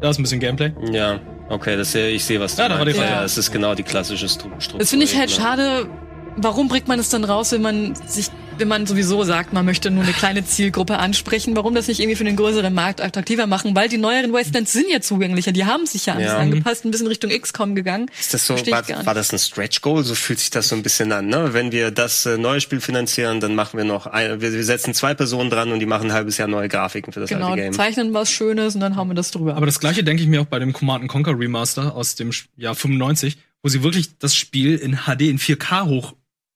[0.00, 0.72] Da ist ein bisschen Gameplay.
[0.92, 2.92] Ja, okay, das, ich sehe, was du Ja, da war die.
[2.92, 3.02] Ratte.
[3.10, 4.78] Ja, es ist genau die klassische Stru Struktur.
[4.80, 5.88] Das finde ich halt schade.
[6.36, 8.28] Warum bringt man es dann raus, wenn man sich,
[8.60, 11.56] wenn man sowieso sagt, man möchte nur eine kleine Zielgruppe ansprechen?
[11.56, 13.74] Warum das nicht irgendwie für den größeren Markt attraktiver machen?
[13.74, 15.50] Weil die neueren Wastelands sind ja zugänglicher.
[15.52, 16.38] Die haben sich ja alles Ja.
[16.38, 18.10] angepasst, ein bisschen Richtung XCOM gegangen.
[18.20, 20.04] Ist das so, war, war das ein Stretch Goal?
[20.04, 21.52] So fühlt sich das so ein bisschen an, ne?
[21.52, 24.94] Wenn wir das äh, neue Spiel finanzieren, dann machen wir noch, ein, wir, wir setzen
[24.94, 27.62] zwei Personen dran und die machen ein halbes Jahr neue Grafiken für das Genau, alte
[27.62, 27.72] Game.
[27.72, 29.56] zeichnen was Schönes und dann hauen wir das drüber.
[29.56, 32.74] Aber das gleiche denke ich mir auch bei dem Command Conquer Remaster aus dem Jahr
[32.74, 35.82] 95, wo sie wirklich das Spiel in HD in 4K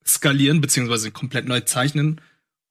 [0.05, 2.21] hochskalieren, beziehungsweise komplett neu zeichnen.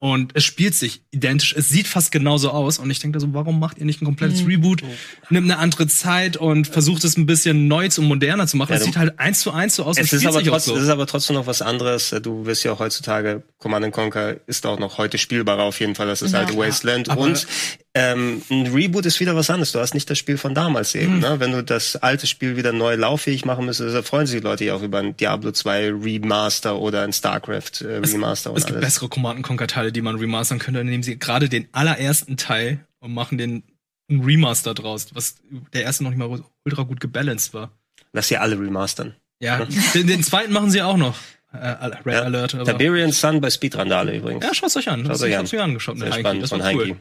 [0.04, 1.54] Und es spielt sich identisch.
[1.56, 2.78] Es sieht fast genauso aus.
[2.78, 4.48] Und ich denke da so, warum macht ihr nicht ein komplettes Mhm.
[4.48, 4.82] Reboot?
[5.30, 8.72] Nimmt eine andere Zeit und versucht es ein bisschen neu und moderner zu machen.
[8.72, 10.52] Ja, es sieht halt eins zu eins so aus Es ist, spielt aber sich auch
[10.56, 10.76] trotzdem, so.
[10.80, 12.14] es ist aber trotzdem noch was anderes.
[12.22, 16.06] Du wirst ja auch heutzutage, Command Conquer ist auch noch heute spielbarer auf jeden Fall
[16.06, 16.40] das Ja.
[16.40, 17.08] alte Wasteland.
[17.08, 17.46] Aber- und
[17.94, 19.72] ähm, ein Reboot ist wieder was anderes.
[19.72, 21.20] Du hast nicht das Spiel von damals eben.
[21.20, 21.36] Ne?
[21.38, 24.64] Wenn du das alte Spiel wieder neu lauffähig machen müsstest, da freuen sich die Leute
[24.66, 28.70] ja auch über ein Diablo 2 Remaster oder ein StarCraft äh, Remaster Es und gibt
[28.78, 28.80] alles.
[28.94, 30.80] bessere Command Conquer Teile, die man remastern könnte.
[30.80, 33.62] Dann nehmen sie gerade den allerersten Teil und machen den
[34.10, 35.36] ein Remaster draus, was
[35.72, 37.70] der erste noch nicht mal ultra gut gebalanced war.
[38.12, 39.14] Lass sie alle remastern.
[39.40, 41.16] Ja, den, den zweiten machen sie auch noch.
[41.52, 42.22] Äh, Red Ja.
[42.22, 42.54] Alert.
[42.54, 44.44] Aber Tiberian Sun bei Speedrandale übrigens.
[44.44, 45.06] ja, schaut's euch an.
[45.06, 45.40] Schaut's euch ich an.
[45.42, 45.96] hab's mir angeschaut.
[45.96, 46.22] Sehr mit Heiki.
[46.22, 46.96] spannend Das von cool.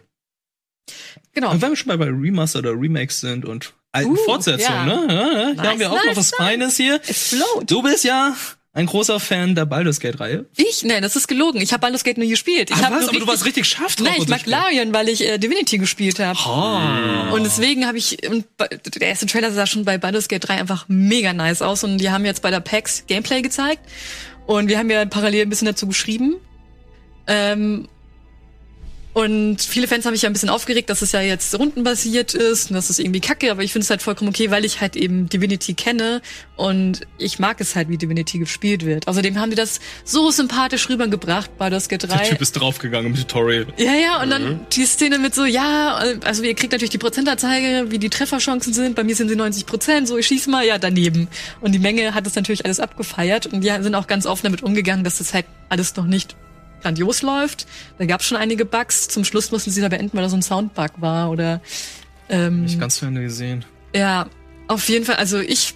[1.34, 1.52] Genau.
[1.52, 5.06] Und wenn wir schon bei, bei Remaster oder Remakes sind und alten Uh, Fortsetzungen, ja.
[5.06, 5.06] ne?
[5.08, 6.96] Ja, ja, hier Nice, haben wir auch noch nice, was Feines hier.
[6.96, 7.66] Explode.
[7.66, 8.36] Du bist ja
[8.76, 10.46] ein großer Fan der Baldur's Gate Reihe.
[10.58, 10.84] Ich?
[10.84, 11.62] Nein, das ist gelogen.
[11.62, 12.72] Ich habe Baldur's Gate nie gespielt.
[12.72, 13.02] Ich Ach, was?
[13.02, 14.08] nur Aber du warst richtig scharf drauf.
[14.08, 14.46] Nein, ich mag.
[14.48, 16.40] Larian, weil ich äh, Divinity gespielt habe.
[16.40, 17.30] Ah.
[17.32, 18.46] Und deswegen habe ich, und
[18.96, 22.10] der erste Trailer sah schon bei Baldur's Gate 3 einfach mega nice aus und die
[22.10, 23.82] haben jetzt bei der PAX Gameplay gezeigt
[24.48, 26.38] und wir haben ja parallel ein bisschen dazu geschrieben.
[27.28, 27.88] Ähm,
[29.14, 32.70] und viele Fans haben mich ja ein bisschen aufgeregt, dass es ja jetzt rundenbasiert ist
[32.72, 34.96] und das ist irgendwie kacke, aber ich finde es halt vollkommen okay, weil ich halt
[34.96, 36.22] eben Divinity kenne
[36.56, 39.08] und ich mag es halt, wie Divinity gespielt wird.
[39.08, 42.08] Außerdem haben die das so sympathisch rübergebracht bei Baldur's Gate 3.
[42.18, 43.68] Der Typ ist draufgegangen im Tutorial.
[43.78, 44.32] Ja, ja, und Mhm.
[44.32, 48.74] dann die Szene mit so, ja, also ihr kriegt natürlich die Prozentanzeige, wie die Trefferchancen
[48.74, 48.96] sind.
[48.96, 51.28] Bei mir sind sie 90 Prozent, so ich schieß mal, ja, daneben.
[51.62, 54.64] Und die Menge hat das natürlich alles abgefeiert und die sind auch ganz offen damit
[54.64, 56.36] umgegangen, dass das halt alles noch nicht
[56.84, 57.66] grandios läuft.
[57.98, 59.08] Da gab es schon einige Bugs.
[59.08, 61.62] Zum Schluss mussten sie da beenden, weil da so ein Soundbug war oder
[62.30, 63.66] ähm, Nicht ganz zu Ende gesehen.
[63.96, 64.28] ja,
[64.68, 65.16] auf jeden Fall.
[65.16, 65.76] Also ich,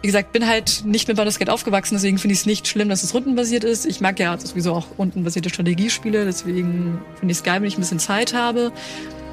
[0.00, 2.88] wie gesagt, bin halt nicht mit Baldur's Gate aufgewachsen, deswegen finde ich es nicht schlimm,
[2.88, 3.84] dass es rundenbasiert ist.
[3.84, 7.80] Ich mag ja sowieso auch rundenbasierte Strategiespiele, deswegen finde ich es geil, wenn ich ein
[7.80, 8.72] bisschen Zeit habe.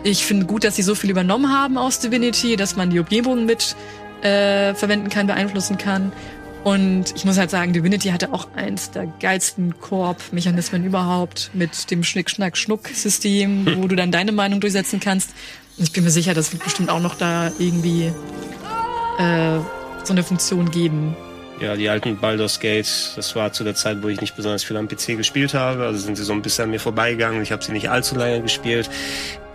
[0.03, 3.45] Ich finde gut, dass sie so viel übernommen haben aus Divinity, dass man die Umgebung
[3.45, 3.75] mit
[4.21, 6.11] äh, verwenden kann, beeinflussen kann.
[6.63, 12.03] Und ich muss halt sagen, Divinity hatte auch eins der geilsten Koop-Mechanismen überhaupt mit dem
[12.03, 15.31] Schnick-Schnack-Schnuck-System, wo du dann deine Meinung durchsetzen kannst.
[15.77, 18.13] Und ich bin mir sicher, das wird bestimmt auch noch da irgendwie
[19.19, 19.59] äh,
[20.03, 21.15] so eine Funktion geben.
[21.59, 24.77] Ja, die alten Baldur's Gate, das war zu der Zeit, wo ich nicht besonders viel
[24.77, 25.85] am PC gespielt habe.
[25.85, 27.41] Also sind sie so ein bisschen an mir vorbeigegangen.
[27.41, 28.89] Ich habe sie nicht allzu lange gespielt.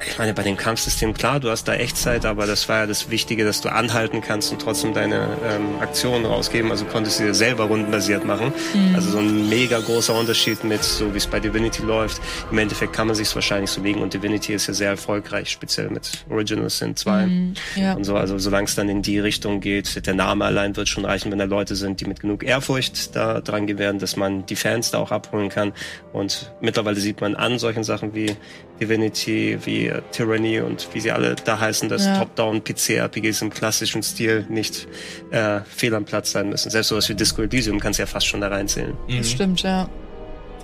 [0.06, 3.10] Ich meine, bei dem Kampfsystem, klar, du hast da Echtzeit, aber das war ja das
[3.10, 6.70] Wichtige, dass du anhalten kannst und trotzdem deine ähm, Aktionen rausgeben.
[6.70, 8.52] Also konntest du dir selber rundenbasiert machen.
[8.94, 12.20] Also so ein mega großer Unterschied mit, so wie es bei Divinity läuft.
[12.50, 15.90] Im Endeffekt kann man sich wahrscheinlich so legen und Divinity ist ja sehr erfolgreich, speziell
[15.90, 17.28] mit Original Sin 2
[17.76, 17.94] Ja.
[17.94, 18.16] und so.
[18.16, 21.38] Also solange es dann in die Richtung geht, der Name allein wird schon reichen, wenn
[21.38, 24.98] da Leute sind, die mit genug Ehrfurcht da dran werden, dass man die Fans da
[24.98, 25.72] auch abholen kann.
[26.12, 28.36] Und mittlerweile sieht man an solchen Sachen wie
[28.80, 32.18] Divinity, wie Tyranny und wie sie alle da heißen, dass Ja.
[32.18, 34.86] Top-Down-PC-RPGs im klassischen Stil nicht
[35.30, 36.70] äh, fehl am Platz sein müssen.
[36.70, 38.96] Selbst sowas wie Disco Elysium kannst du ja fast schon da reinzählen.
[39.08, 39.88] Das stimmt, ja.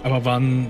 [0.02, 0.68] Aber waren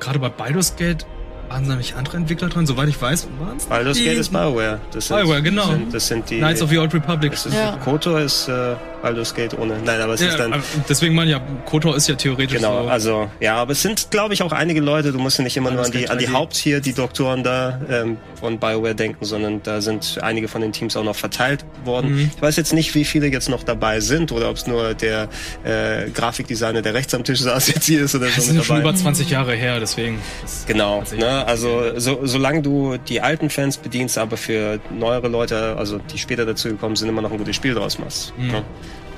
[0.00, 1.06] gerade bei Baldur's Gate
[1.48, 2.64] waren da nicht andere Entwickler dran?
[2.66, 4.80] Soweit ich weiß, waren es Baldur's Gate ist BioWare.
[4.92, 5.62] Das sind, BioWare, genau.
[5.66, 6.38] Das sind, das sind die...
[6.38, 7.32] Knights of the Old Republic.
[7.32, 7.76] das ist, Ja.
[7.84, 9.78] KOTOR ist äh, Baldur's Gate ohne...
[9.84, 10.62] Nein, aber es Ja, ist dann...
[10.88, 12.88] deswegen meine ich ja, KOTOR ist ja theoretisch Genau, so.
[12.88, 15.70] also ja, aber es sind, glaube ich, auch einige Leute, du musst ja nicht immer
[15.70, 16.32] nur an die, an die 3D.
[16.32, 20.72] Haupt hier, die Doktoren da ähm, von BioWare denken, sondern da sind einige von den
[20.72, 22.14] Teams auch noch verteilt worden.
[22.14, 22.30] Mhm.
[22.36, 25.28] Ich weiß jetzt nicht, wie viele jetzt noch dabei sind oder ob es nur der
[25.64, 28.62] äh, Grafikdesigner, der rechts am Tisch saß, jetzt hier ist oder das so sind mit
[28.62, 28.90] ja schon dabei.
[28.90, 30.18] über 20 Jahre her, deswegen.
[30.42, 31.44] Das, Genau, ne?
[31.46, 36.46] also so, solange du die alten Fans bedienst, aber für neuere Leute, also die später
[36.46, 38.32] dazu gekommen sind, immer noch ein gutes Spiel draus machst.
[38.38, 38.46] Mhm.
[38.52, 38.62] Ne?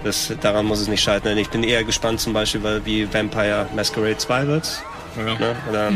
[0.05, 1.39] Das, daran muss es nicht scheitern.
[1.39, 4.83] Ich bin eher gespannt zum Beispiel, weil wie Vampire Masquerade 2 wird.
[5.17, 5.25] ja.
[5.25, 5.57] Ne?
[5.71, 5.89] Oder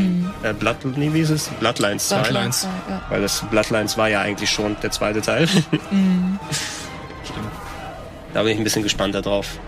[0.49, 1.47] äh, Blood, nee, wie ist es?
[1.59, 2.21] Bloodlines 2.
[2.21, 2.67] Bloodlines.
[2.89, 3.01] Ja.
[3.09, 5.47] Weil das Bloodlines war ja eigentlich schon der zweite Teil.
[5.47, 5.79] Stimmt.
[8.33, 9.59] da bin ich ein bisschen gespannt darauf.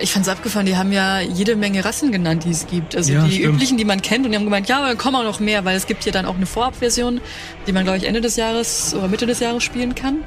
[0.00, 2.96] Ich fand's abgefahren, die haben ja jede Menge Rassen genannt, die es gibt.
[2.96, 3.54] Also Ja, die stimmt.
[3.54, 4.24] üblichen, die man kennt.
[4.26, 6.12] Und die haben gemeint, ja, aber dann kommen auch noch mehr, weil es gibt hier
[6.12, 7.20] dann auch eine Vorabversion,
[7.66, 10.24] die man, glaube ich, Ende des Jahres oder Mitte des Jahres spielen kann.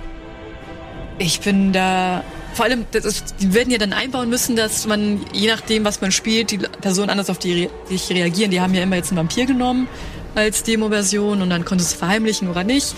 [1.17, 2.23] Ich bin da...
[2.53, 6.01] Vor allem, das ist, die werden ja dann einbauen müssen, dass man, je nachdem, was
[6.01, 8.51] man spielt, die Personen anders auf die re sich reagieren.
[8.51, 9.87] Die haben ja immer jetzt einen Vampir genommen
[10.35, 12.95] als Demo-Version und dann konntest du es verheimlichen oder nicht.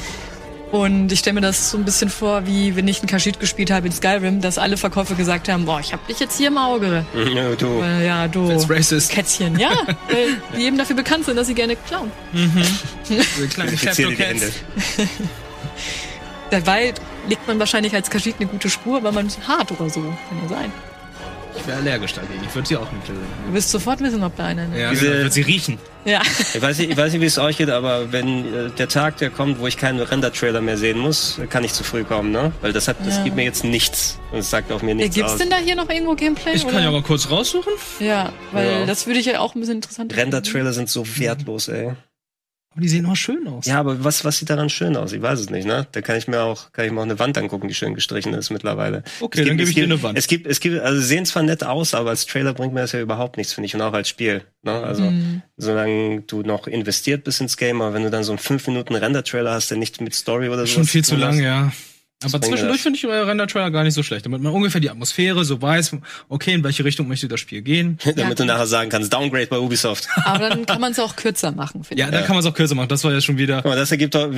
[0.72, 3.72] Und ich stelle mir das so ein bisschen vor, wie wenn ich einen Kaschid gespielt
[3.72, 6.58] habe in Skyrim, dass alle Verkäufer gesagt haben, boah, ich hab dich jetzt hier im
[6.58, 7.06] Auge.
[7.36, 7.82] Ja, du.
[7.82, 9.12] Äh, ja, du That's racist.
[9.12, 9.60] Kätzchen.
[9.60, 9.72] Ja,
[10.10, 12.12] weil die eben dafür bekannt sind, dass sie gerne klauen.
[13.04, 14.52] So kleine Infiziere die Hände.
[14.96, 15.10] Klepto-Cats.
[16.52, 16.94] Dabei
[17.28, 20.02] legt man wahrscheinlich als Kaschid eine gute Spur, weil man ist hart oder so.
[20.02, 20.72] Kann ja sein.
[21.58, 22.40] Ich wäre allergisch dagegen.
[22.48, 24.74] Ich würde sie auch nicht Du wirst sofort wissen, ob da einer...
[24.76, 25.24] Ja, Diese-.
[25.24, 25.78] Wird sie riechen.
[26.06, 26.22] ja.
[26.54, 29.18] Ich weiß nicht, ich weiß nicht wie es euch geht, aber wenn äh, der Tag,
[29.18, 32.54] der kommt, wo ich keinen Render-Trailer mehr sehen muss, kann ich zu früh kommen, ne?
[32.62, 33.24] Weil das hat, das Ja.
[33.26, 34.18] gibt mir jetzt nichts.
[34.32, 35.38] Und es sagt auch mir Ja, nichts Gibt's aus.
[35.40, 36.54] denn da hier noch irgendwo Gameplay?
[36.54, 36.84] Ich kann oder?
[36.84, 37.74] ja mal kurz raussuchen.
[38.00, 38.86] Ja, weil Ja.
[38.86, 40.16] das würde ich ja auch ein bisschen interessant.
[40.16, 41.92] Render-Trailer sind so wertlos, ey.
[42.74, 43.66] Aber die sehen auch schön aus.
[43.66, 45.12] Ja, aber was, was sieht daran schön aus?
[45.12, 45.88] Ich weiß es nicht, ne?
[45.92, 48.34] Da kann ich mir auch, kann ich mir auch eine Wand angucken, die schön gestrichen
[48.34, 49.04] ist mittlerweile.
[49.20, 50.18] Okay, Es dann gibt- gebe ich dir gibt- eine Wand.
[50.18, 52.80] Es gibt, es gibt, also sie sehen zwar nett aus, aber als Trailer bringt mir
[52.80, 54.44] das ja überhaupt nichts, finde ich, und auch als Spiel.
[54.64, 54.72] Ne?
[54.72, 55.42] Also, Mhm.
[55.58, 58.96] solange du noch investiert bist ins Game, aber wenn du dann so einen 5 Minuten
[58.96, 60.68] Render-Trailer hast, der nicht mit Story oder so.
[60.68, 61.74] Schon viel zu lang, ja.
[62.24, 64.26] Aber zwischendurch finde ich euer Render-Trailer gar nicht so schlecht.
[64.26, 65.96] Damit man ungefähr die Atmosphäre so weiß,
[66.30, 67.98] okay, in welche Richtung möchte das Spiel gehen.
[68.16, 70.08] Damit du nachher sagen kannst, Downgrade bei Ubisoft.
[70.26, 72.14] Aber dann kann man es auch kürzer machen, finde Ja, ich.
[72.14, 72.90] da kann man es auch kürzer machen.
[72.90, 73.58] Das war ja schon wieder.
[73.62, 74.30] Guck mal, das ergibt doch,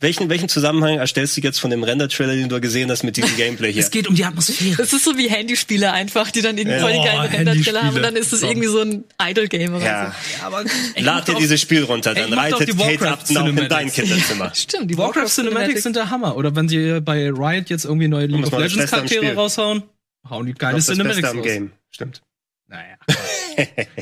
[0.00, 3.36] welchen, welchen Zusammenhang erstellst du jetzt von dem Render-Trailer, den du gesehen hast, mit diesem
[3.36, 3.80] Gameplay hier?
[3.90, 4.76] Es geht um die Atmosphäre.
[4.76, 6.82] Das ist so wie Handyspiele einfach, die dann irgendwie Ja.
[6.82, 9.84] voll die Oh, geile Render-Trailer haben und dann ist es irgendwie so ein Idle-Game oder
[9.84, 10.02] ja.
[10.04, 10.64] Ja, aber
[10.98, 13.90] Lad dir dieses Spiel runter, dann reitet die Kate Upton auch in dein.
[13.90, 14.50] Kinderzimmer.
[14.54, 14.60] so.
[14.62, 16.36] Stimmt, die Warcraft Cinematics sind der Hammer.
[16.36, 19.82] Oder wenn sie bei Riot jetzt irgendwie neue League of Legends Charaktere raushauen,
[20.28, 21.42] hauen die geile ist Cinematics raus.
[21.42, 21.72] Game.
[21.90, 22.22] Stimmt.
[22.66, 22.96] Naja.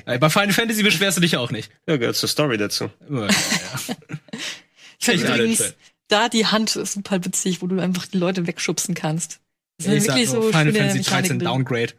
[0.04, 1.70] Bei Final Fantasy beschwerst du dich auch nicht.
[1.88, 2.90] Ja, gehört zur Story dazu.
[3.10, 3.30] Ja, ja.
[4.98, 5.74] Ich finde übrigens,
[6.08, 9.40] da die Hand ist super witzig, wo du einfach die Leute wegschubsen kannst.
[9.78, 11.46] Das sind Ich sag wirklich so Final schöne Fantasy Mechaniken 13 drin.
[11.46, 11.92] Downgrade.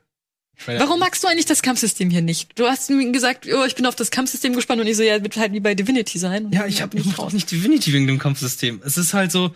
[0.65, 2.59] Warum magst du eigentlich das Kampfsystem hier nicht?
[2.59, 5.23] Du hast mir gesagt, oh, ich bin auf das Kampfsystem gespannt und ich so, ja,
[5.23, 6.45] wird halt wie bei Divinity sein.
[6.45, 8.81] Und Ja, ich habe auch nicht Divinity wegen dem Kampfsystem.
[8.83, 9.55] Es ist halt so,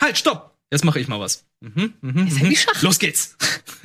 [0.00, 0.57] halt, stopp!
[0.70, 1.44] Jetzt mache ich mal was.
[1.60, 2.50] Mhm, mhm, Ist ja mhm.
[2.50, 2.82] wie Schach.
[2.82, 3.36] Los geht's!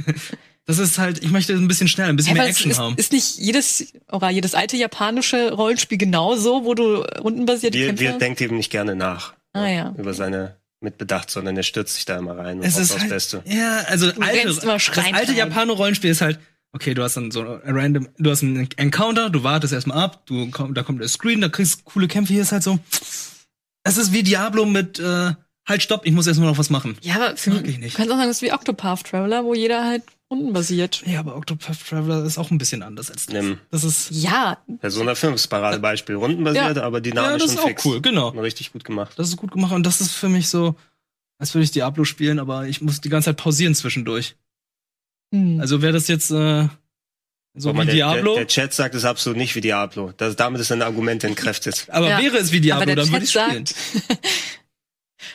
[0.66, 2.96] Das ist halt, ich möchte ein bisschen schneller, ein bisschen Hä, mehr Action ist, haben.
[2.96, 8.18] ist nicht jedes, oder jedes alte japanische Rollenspiel genauso, wo du rundenbasierte Wir, Kämpfe wir
[8.18, 9.94] denkt eben nicht gerne nach Ah ja.
[9.98, 13.10] über seine Mitbedacht, sondern er stürzt sich da immer rein und es ist aufs halt,
[13.10, 13.44] Beste.
[13.46, 15.34] ja, also alte, rennst immer das alte.
[15.34, 16.40] Japaner-Rollenspiel ist halt,
[16.72, 20.26] okay, du hast dann so ein random, du hast einen Encounter, du wartest erstmal ab,
[20.26, 22.34] du komm, da kommt der Screen, da kriegst du coole Kämpfe.
[22.34, 22.80] Hier ist halt so,
[23.84, 25.34] es ist wie Diablo mit, äh,
[25.66, 26.98] halt, stopp, ich muss erstmal noch was machen.
[27.02, 27.94] Ja, aber für Mag mich, ich nicht.
[27.94, 31.04] du kannst auch sagen, das ist wie Octopath Traveler, wo jeder halt rundenbasiert.
[31.06, 33.34] Ja, aber Octopath Traveler ist auch ein bisschen anders als das.
[33.36, 33.60] Nimm.
[33.72, 36.16] Das ist, Ja, Persona 5 ist Paradebeispiel.
[36.16, 36.84] Rundenbasiert, Ja.
[36.84, 37.86] aber ja, dynamisch das und ist auch fix.
[37.86, 38.30] cool, genau.
[38.32, 39.14] Und Richtig gut gemacht.
[39.18, 40.76] Das ist gut gemacht und das ist für mich so,
[41.38, 44.36] als würde ich Diablo spielen, aber ich muss die ganze Zeit pausieren zwischendurch.
[45.34, 45.60] hm.
[45.60, 46.68] Also wäre das jetzt äh,
[47.56, 50.12] so mal, wie der, Diablo, Der, der Chat sagt es absolut nicht wie Diablo.
[50.18, 51.86] Das, damit ist seine Argumente entkräftet.
[51.90, 52.20] aber Ja.
[52.20, 53.66] wäre es wie aber Diablo, der dann würde ich spielen.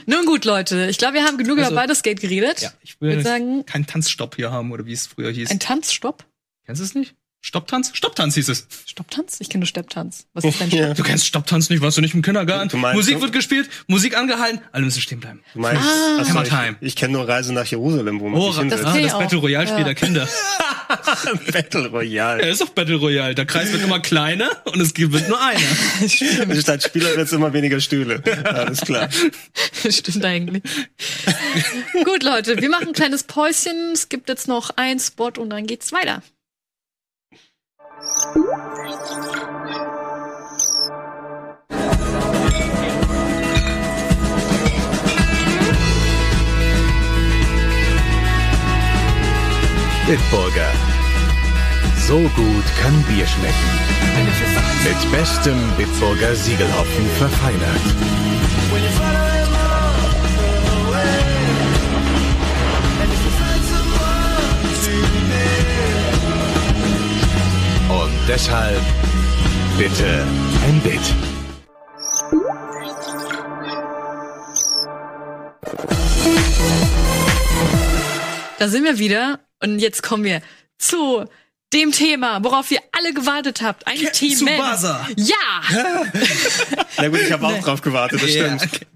[0.07, 2.61] Nun gut, Leute, ich glaube, wir haben genug Also- über Baldur's Gate geredet.
[2.61, 5.51] Ja, ich Ich würde will sagen, keinen Tanzstopp hier haben oder wie es früher hieß.
[5.51, 6.24] ein Tanzstopp.
[6.66, 7.14] Kennst du es nicht?
[7.48, 7.92] Stopptanz?
[7.94, 8.66] Stopptanz hieß es.
[8.84, 9.38] Stopptanz?
[9.40, 10.26] Ich kenne nur Stepptanz.
[10.34, 10.84] Was ist denn Ja.
[10.84, 10.96] Stopp?
[10.98, 12.68] Du kennst Stopptanz nicht, warst du nicht im Kindergarten?
[12.68, 15.40] Du meinst, Musik wird gespielt, Musik angehalten, alle müssen stehen bleiben.
[15.54, 16.22] Du meinst, Ah.
[16.28, 19.12] Hammer ich, ich kenne nur Reise nach Jerusalem, wo man Oh, sich das, ah, das.
[19.16, 19.84] Battle Royale Spiel Ja.
[19.84, 20.28] der Kinder.
[21.52, 22.42] Battle Royale.
[22.44, 23.34] Ja, ist doch Battle Royale.
[23.34, 26.61] Der Kreis wird immer kleiner und es gibt nur einer.
[26.61, 28.22] Statt Spieler wird es immer weniger Stühle.
[28.44, 29.08] Alles klar.
[29.88, 30.62] Stimmt eigentlich.
[32.04, 33.92] Gut, Leute, wir machen ein kleines Päuschen.
[33.94, 36.22] Es gibt jetzt noch ein Spot und dann geht's weiter.
[50.06, 50.70] Bitburger.
[52.06, 53.54] So gut kann Bier schmecken.
[54.84, 59.27] Mit bestem Bitburger Siegelhopfen verfeinert.
[68.28, 68.82] Deshalb
[69.78, 70.26] bitte
[70.66, 71.00] ein Bit.
[78.58, 80.42] Da sind wir wieder und jetzt kommen wir
[80.76, 81.24] zu
[81.72, 83.87] dem Thema, worauf ihr alle gewartet habt.
[83.87, 84.35] Ein Captain Team.
[84.38, 85.07] Tsubasa.
[85.16, 85.35] Ja!
[86.96, 88.62] Na gut, ich habe auch drauf gewartet, das Ja, stimmt.
[88.62, 88.87] okay.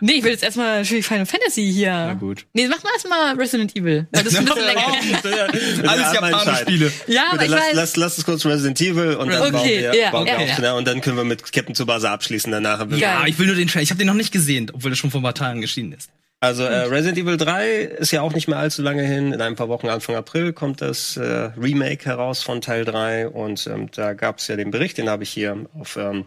[0.00, 1.90] Nee, ich will jetzt erstmal natürlich Final Fantasy hier.
[1.92, 2.46] Na gut.
[2.54, 4.06] Nee, mach mal erstmal Resident Evil.
[4.10, 4.86] weil Das ist ein bisschen länger.
[5.90, 6.92] Alles Japaner-Spiele.
[7.08, 7.74] Ja, Gut, aber ich lass, weiß.
[7.74, 10.38] lass, lass uns kurz Resident Evil und dann Okay, bauen wir, ja, bauen wir ja,
[10.38, 10.60] auf, ja.
[10.60, 10.74] ne?
[10.76, 12.86] Und dann können wir mit Captain Tsubasa abschließen danach.
[12.90, 13.82] Ja, ich will nur den Trailer.
[13.82, 16.08] Ich habe den noch nicht gesehen, obwohl er schon vor ein paar Tagen erschienen ist.
[16.42, 19.32] Also äh, Resident Evil 3 ist ja auch nicht mehr allzu lange hin.
[19.32, 23.28] In ein paar Wochen, Anfang April, kommt das äh, Remake heraus von Teil 3.
[23.28, 26.24] Und ähm, da gab es ja den Bericht, den habe ich hier auf ähm,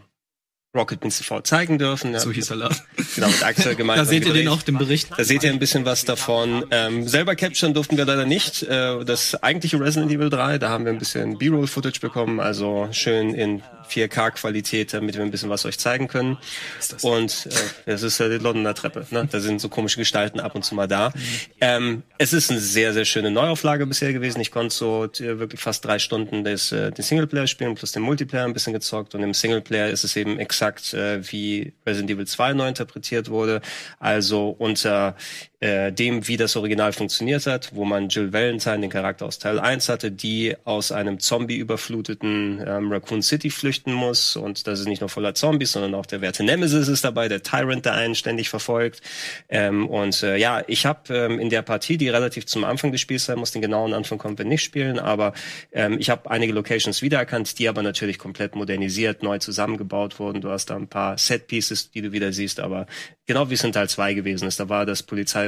[0.74, 2.16] Rocket TV zeigen dürfen.
[2.18, 2.56] So hieß er.
[2.56, 2.82] laut.
[3.14, 4.04] Genau, mit Axel gemeinsam.
[4.04, 5.08] Da seht ihr den auch, den Bericht.
[5.16, 6.64] Da seht ihr ein bisschen was davon.
[6.70, 8.62] Ähm, selber capturen durften wir leider nicht.
[8.64, 13.34] Äh, das eigentliche Resident Evil 3, da haben wir ein bisschen B-Roll-Footage bekommen, also schön
[13.34, 16.38] in 4K-Qualität, damit wir ein bisschen was euch zeigen können.
[17.02, 17.50] Und äh,
[17.86, 19.06] das ist ja die Londoner Treppe.
[19.10, 19.28] Ne?
[19.30, 21.12] Da sind so komische Gestalten ab und zu mal da.
[21.60, 24.40] Ähm, es ist eine sehr, sehr schöne Neuauflage bisher gewesen.
[24.40, 28.02] Ich konnte so äh, wirklich fast drei Stunden des, äh, den Singleplayer spielen, plus den
[28.02, 29.14] Multiplayer ein bisschen gezockt.
[29.14, 33.60] Und im Singleplayer ist es eben exakt äh, wie Resident Evil 2 neu interpretiert wurde.
[33.98, 35.16] Also unter
[35.64, 39.58] äh, dem, wie das Original funktioniert hat, wo man Jill Valentine, den Charakter aus Teil
[39.58, 44.36] 1 hatte, die aus einem Zombie überfluteten ähm, Raccoon City flüchten muss.
[44.36, 47.42] Und das ist nicht nur voller Zombies, sondern auch der werte Nemesis ist dabei, der
[47.42, 49.00] Tyrant, der einen ständig verfolgt.
[49.48, 53.00] Ähm, und äh, ja, ich habe ähm, in der Partie, die relativ zum Anfang des
[53.00, 55.32] Spiels sein muss, den genauen Anfang kommt wir nicht spielen, aber
[55.72, 60.42] ähm, ich habe einige Locations wiedererkannt, die aber natürlich komplett modernisiert, neu zusammengebaut wurden.
[60.42, 62.86] Du hast da ein paar Set-Pieces, die du wieder siehst, aber
[63.26, 65.02] genau wie es in Teil 2 gewesen ist, da war das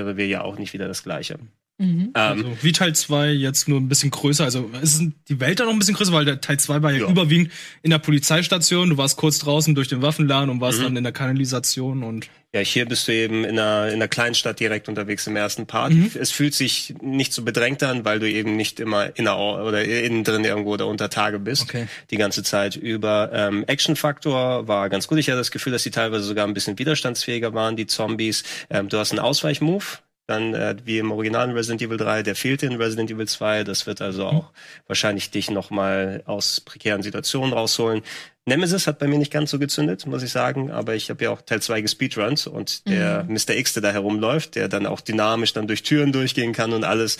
[0.06, 1.38] Polizeirevier ja auch nicht wieder das gleiche.
[1.78, 4.44] Ähm, Also, wie Teil 2 jetzt nur ein bisschen größer.
[4.44, 7.00] Also ist die Welt da noch ein bisschen größer, weil der Teil 2 war ja,
[7.00, 7.08] Ja.
[7.08, 7.50] überwiegend
[7.82, 8.88] in der Polizeistation.
[8.90, 10.60] Du warst kurz draußen durch den Waffenladen und Mhm.
[10.62, 14.08] warst dann in der Kanalisation und Ja, hier bist du eben in einer, in einer
[14.08, 15.92] Kleinstadt direkt unterwegs im ersten Part.
[15.92, 16.10] Mhm.
[16.18, 19.84] Es fühlt sich nicht so bedrängt an, weil du eben nicht immer in der, oder
[19.84, 21.64] innen drin irgendwo oder unter Tage bist.
[21.64, 21.86] Okay.
[22.10, 23.30] Die ganze Zeit über.
[23.34, 25.18] Ähm, Action-Faktor war ganz gut.
[25.18, 28.44] Ich hatte das Gefühl, dass die teilweise sogar ein bisschen widerstandsfähiger waren, die Zombies.
[28.70, 29.98] Ähm, du hast einen Ausweichmove.
[30.26, 33.64] Dann äh, wie im originalen Resident Evil 3, der fehlte in Resident Evil 2.
[33.64, 34.50] Das wird also auch
[34.86, 38.02] wahrscheinlich dich nochmal aus prekären Situationen rausholen.
[38.48, 41.30] Nemesis hat bei mir nicht ganz so gezündet, muss ich sagen, aber ich habe ja
[41.30, 43.56] auch Teil 2 gespeedrunnt und der Mr.
[43.56, 47.16] X, der da herumläuft, der dann auch dynamisch dann durch Türen durchgehen kann und alles,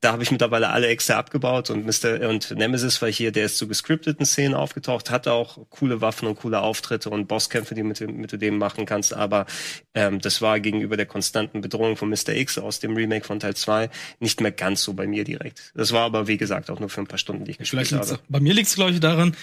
[0.00, 2.28] da habe ich mittlerweile alle Äxte abgebaut und Mr.
[2.28, 6.36] und Nemesis war hier, der ist zu gescripteten Szenen aufgetaucht, hat auch coole Waffen und
[6.36, 9.46] coole Auftritte und Bosskämpfe, die mit, dem- mit du dem machen kannst, aber
[9.94, 12.28] ähm, das war gegenüber der konstanten Bedrohung von Mr.
[12.28, 15.72] X aus dem Remake von Teil 2 nicht mehr ganz so bei mir direkt.
[15.74, 17.90] Das war aber, wie gesagt, auch nur für ein paar Stunden, die ich gespielt vielleicht
[17.90, 18.22] liegt's, habe.
[18.28, 19.34] bei mir liegt es, glaube ich, daran,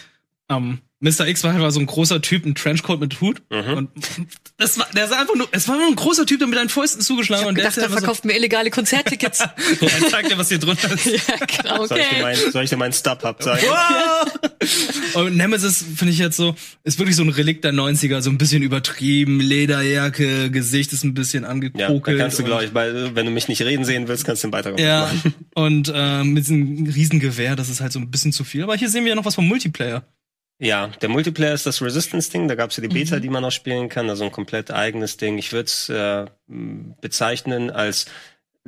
[0.49, 1.27] ähm, Mr.
[1.27, 3.41] X war halt so ein großer Typ, ein Trenchcoat mit Hut.
[3.51, 3.73] Mhm.
[3.73, 3.89] Und
[4.57, 6.69] das war, der sah einfach nur, es war nur ein großer Typ, der mit einen
[6.69, 9.43] Fäusten zugeschlagen Ich und der dachte, ist er ja verkauft mir illegale Konzerttickets.
[9.79, 11.05] so, er zeigt dir, was hier drunter ist.
[11.05, 12.21] ja, genau, Soll ich dir okay.
[12.23, 13.67] mein, soll ich dir meinen Stub-Hub zeigen?
[15.13, 18.37] Und Nemesis finde ich jetzt so, ist wirklich so ein Relikt der 90er, so ein
[18.37, 22.19] bisschen übertrieben, Lederjacke, Gesicht ist ein bisschen Ja, angekokelt.
[22.19, 24.51] kannst du, glaube ich, weil, wenn du mich nicht reden sehen willst, kannst du den
[24.51, 25.33] Beitrag Ja, machen.
[25.53, 28.63] und äh, mit diesem Riesengewehr, das ist halt so ein bisschen zu viel.
[28.63, 30.03] Aber hier sehen wir ja noch was vom Multiplayer.
[30.59, 32.47] Ja, der Multiplayer ist das Resistance-Ding.
[32.47, 34.09] Da gab es ja die Beta, die man noch spielen kann.
[34.09, 35.37] Also ein komplett eigenes Ding.
[35.37, 38.07] Ich würde es äh, bezeichnen als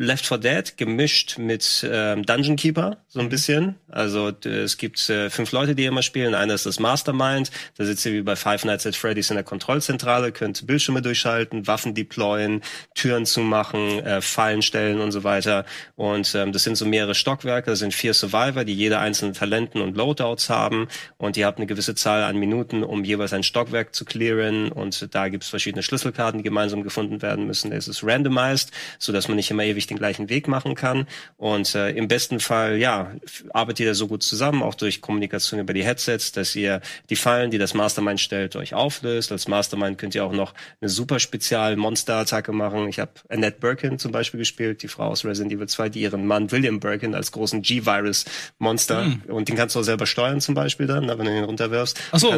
[0.02, 3.76] Left 4 Dead gemischt mit ähm, Dungeon Keeper, so ein bisschen.
[3.90, 6.36] Also es gibt äh, fünf Leute, die immer spielen.
[6.36, 7.52] Einer ist das Mastermind.
[7.76, 11.68] Da sitzt ihr wie bei Five Nights at Freddy's in der Kontrollzentrale, könnt Bildschirme durchschalten,
[11.68, 12.62] Waffen deployen,
[12.96, 15.66] Türen zumachen, äh, Fallen stellen und so weiter.
[15.98, 17.70] Und ähm, das sind so mehrere Stockwerke.
[17.70, 20.88] Das sind vier Survivor, die jede einzelne Talenten und Loadouts haben.
[21.18, 24.72] Und ihr habt eine gewisse Zahl an Minuten, um jeweils ein Stockwerk zu clearen.
[24.72, 27.74] Und da gibt es verschiedene Schlüsselkarten, die gemeinsam gefunden werden müssen.
[27.74, 31.08] Es ist randomized, so dass man nicht immer ewig den gleichen Weg machen kann.
[31.38, 33.12] Und äh, im besten Fall, ja,
[33.54, 37.52] arbeitet ihr so gut zusammen, auch durch Kommunikation über die Headsets, dass ihr die Fallen,
[37.52, 39.32] die das Mastermind stellt, euch auflöst.
[39.32, 42.88] Als Mastermind könnt ihr auch noch eine super spezial Monster-Attacke machen.
[42.88, 46.25] Ich habe Annette Birkin zum Beispiel gespielt, die Frau aus Resident Evil 2, die ihren
[46.25, 50.88] Mann William Birkin als großen G-Virus-Monster und den kannst du auch selber steuern zum Beispiel
[50.88, 51.99] dann, ne, wenn du ihn runterwirfst.
[52.12, 52.34] Achso,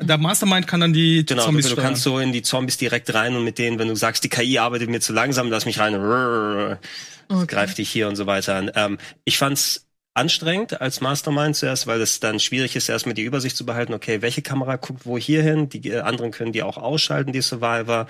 [0.00, 3.12] der Mastermind kann dann die Genau, Zombies du, du kannst so in die Zombies direkt
[3.14, 5.78] rein und mit denen, wenn du sagst, die KI arbeitet mir zu langsam, lass mich
[5.78, 5.94] rein,
[7.46, 8.70] greift dich hier und so weiter an.
[8.74, 13.56] Ähm, ich fand's anstrengend als Mastermind zuerst, weil es dann schwierig ist, erstmal die Übersicht
[13.56, 16.76] zu behalten, okay, welche Kamera guckt wo hier hin, die äh, anderen können die auch
[16.76, 18.06] ausschalten, die Survivor,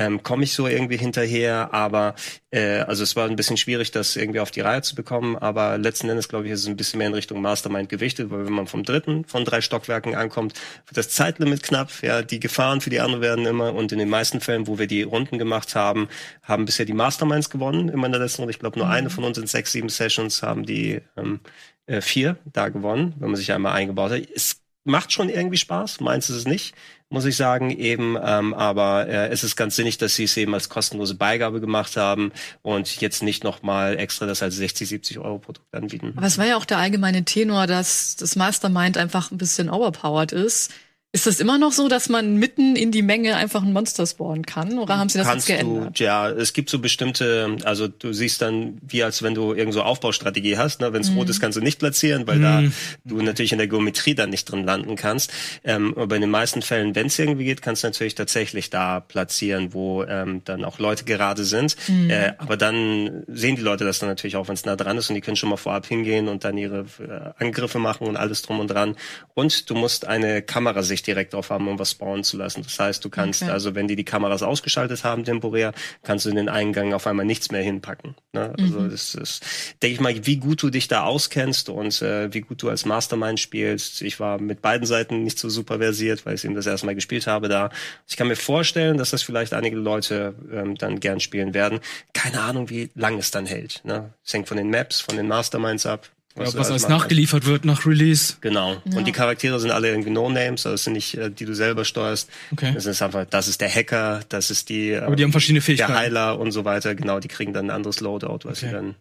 [0.00, 2.14] ähm, komme ich so irgendwie hinterher, aber
[2.50, 5.76] äh, also es war ein bisschen schwierig, das irgendwie auf die Reihe zu bekommen, aber
[5.76, 8.52] letzten Endes, glaube ich, ist es ein bisschen mehr in Richtung Mastermind gewichtet, weil wenn
[8.54, 10.54] man vom dritten von drei Stockwerken ankommt,
[10.86, 14.08] wird das Zeitlimit knapp, ja, die Gefahren für die anderen werden immer und in den
[14.08, 16.08] meisten Fällen, wo wir die Runden gemacht haben,
[16.42, 19.24] haben bisher die Masterminds gewonnen, immer in der letzten Runde, ich glaube nur eine von
[19.24, 21.40] uns in sechs, sieben Sessions haben die ähm,
[21.84, 24.22] äh, vier da gewonnen, wenn man sich einmal eingebaut hat.
[24.34, 26.74] Es macht schon irgendwie Spaß, meins ist es nicht,
[27.10, 30.54] muss ich sagen, eben, ähm, aber äh, es ist ganz sinnig, dass sie es eben
[30.54, 32.30] als kostenlose Beigabe gemacht haben
[32.62, 36.14] und jetzt nicht nochmal extra das als 60, 70 Euro Produkt anbieten.
[36.16, 40.30] Aber es war ja auch der allgemeine Tenor, dass das Mastermind einfach ein bisschen overpowered
[40.30, 40.72] ist.
[41.12, 44.46] Ist das immer noch so, dass man mitten in die Menge einfach ein Monster spawnen
[44.46, 44.78] kann?
[44.78, 45.98] Oder haben sie das Kannst jetzt du, geändert?
[45.98, 49.82] ja, es gibt so bestimmte, also du siehst dann, wie als wenn du irgend so
[49.82, 50.92] Aufbaustrategie hast, ne?
[50.92, 52.62] wenn es rot ist, kannst du nicht platzieren, weil da
[53.04, 55.32] du natürlich in der Geometrie dann nicht drin landen kannst.
[55.64, 59.00] Ähm, aber in den meisten Fällen, wenn es irgendwie geht, kannst du natürlich tatsächlich da
[59.00, 61.76] platzieren, wo ähm, dann auch Leute gerade sind.
[61.88, 65.08] Äh, aber dann sehen die Leute das dann natürlich auch, wenn es nah dran ist
[65.10, 68.42] und die können schon mal vorab hingehen und dann ihre äh, Angriffe machen und alles
[68.42, 68.94] drum und dran.
[69.34, 72.62] Und du musst eine Kamerasicht direkt drauf haben, um was spawnen zu lassen.
[72.62, 73.50] Das heißt, du kannst, Okay.
[73.50, 77.24] also wenn die die Kameras ausgeschaltet haben temporär, kannst du in den Eingang auf einmal
[77.26, 78.14] nichts mehr hinpacken.
[78.32, 78.52] Ne?
[78.58, 79.44] Also das ist,
[79.82, 82.84] denke ich mal, wie gut du dich da auskennst und äh, wie gut du als
[82.84, 84.02] Mastermind spielst.
[84.02, 86.94] Ich war mit beiden Seiten nicht so super versiert, weil ich eben das erste Mal
[86.94, 87.70] gespielt habe da.
[88.08, 91.80] Ich kann mir vorstellen, dass das vielleicht einige Leute ähm, dann gern spielen werden.
[92.12, 93.80] Keine Ahnung, wie lang es dann hält.
[93.84, 94.12] Ne?
[94.24, 96.08] Es hängt von den Maps, von den Masterminds ab.
[96.36, 98.34] Ja, was du als Mastermind- nachgeliefert wird nach Release.
[98.40, 98.80] Genau.
[98.94, 101.84] Und die Charaktere sind alle irgendwie No-Names, also es sind nicht, äh, die du selber
[101.84, 102.30] steuerst.
[102.52, 102.72] Okay.
[102.72, 105.64] Das ist einfach, das ist der Hacker, das ist die, Aber die haben verschiedene der
[105.64, 105.94] Fähigkeiten.
[105.94, 106.94] Heiler und so weiter.
[106.94, 108.74] Genau, die kriegen dann ein anderes Loadout, was sie Okay.
[108.74, 108.94] dann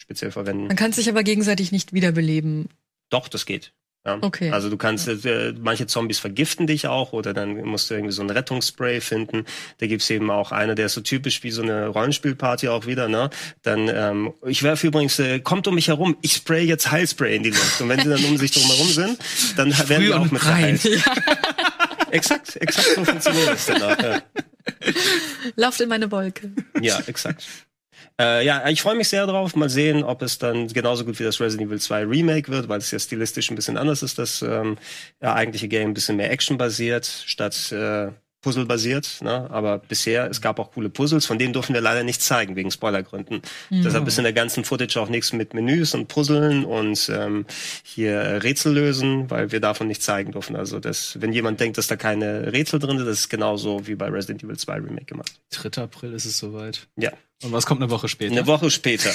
[0.00, 0.68] speziell verwenden.
[0.68, 2.68] Man kann sich aber gegenseitig nicht wiederbeleben.
[3.10, 3.72] Doch, das geht.
[4.06, 4.18] Ja.
[4.20, 4.50] Okay.
[4.52, 8.22] Also du kannst, äh, manche Zombies vergiften dich auch oder dann musst du irgendwie so
[8.22, 9.44] ein Rettungsspray finden.
[9.78, 13.08] Da gibt's eben auch eine, der ist so typisch wie so eine Rollenspielparty auch wieder,
[13.08, 13.30] ne?
[13.62, 17.42] Dann, ähm, ich werfe übrigens, äh, kommt um mich herum, ich spray jetzt Heilspray in
[17.42, 17.80] die Luft.
[17.80, 19.18] Und wenn die dann um sich drum herum sind,
[19.56, 20.78] dann werden die Früh auch mit rein.
[22.12, 24.00] Exakt, exakt so funktioniert es danach.
[24.00, 24.22] Ja.
[25.56, 26.52] Lauft in meine Wolke.
[26.80, 27.44] Ja, exakt.
[28.20, 29.54] Äh, ja, ich freue mich sehr drauf.
[29.56, 32.78] Mal sehen, ob es dann genauso gut wie das Resident Evil 2 Remake wird, weil
[32.78, 34.78] es ja stilistisch ein bisschen anders ist, das ähm,
[35.20, 38.08] ja, eigentliche Game ein bisschen mehr Action-basiert statt äh,
[38.46, 39.22] Puzzle-basiert.
[39.22, 39.50] Ne?
[39.50, 42.70] Aber bisher, es gab auch coole Puzzles, von denen durften wir leider nichts zeigen, wegen
[42.70, 43.42] Spoilergründen.
[43.70, 47.44] Deshalb ist in der ganzen Footage auch nichts mit Menüs und Puzzeln und ähm,
[47.82, 50.54] hier Rätsel lösen, weil wir davon nichts zeigen durften.
[50.54, 53.96] Also das, wenn jemand denkt, dass da keine Rätsel drin sind, das ist genauso wie
[53.96, 55.32] bei Resident Evil 2 Remake gemacht.
[55.50, 55.82] 3.
[55.82, 56.86] April ist es soweit.
[56.96, 57.10] Ja.
[57.44, 58.32] Und was kommt eine Woche später?
[58.32, 59.10] Eine Woche später.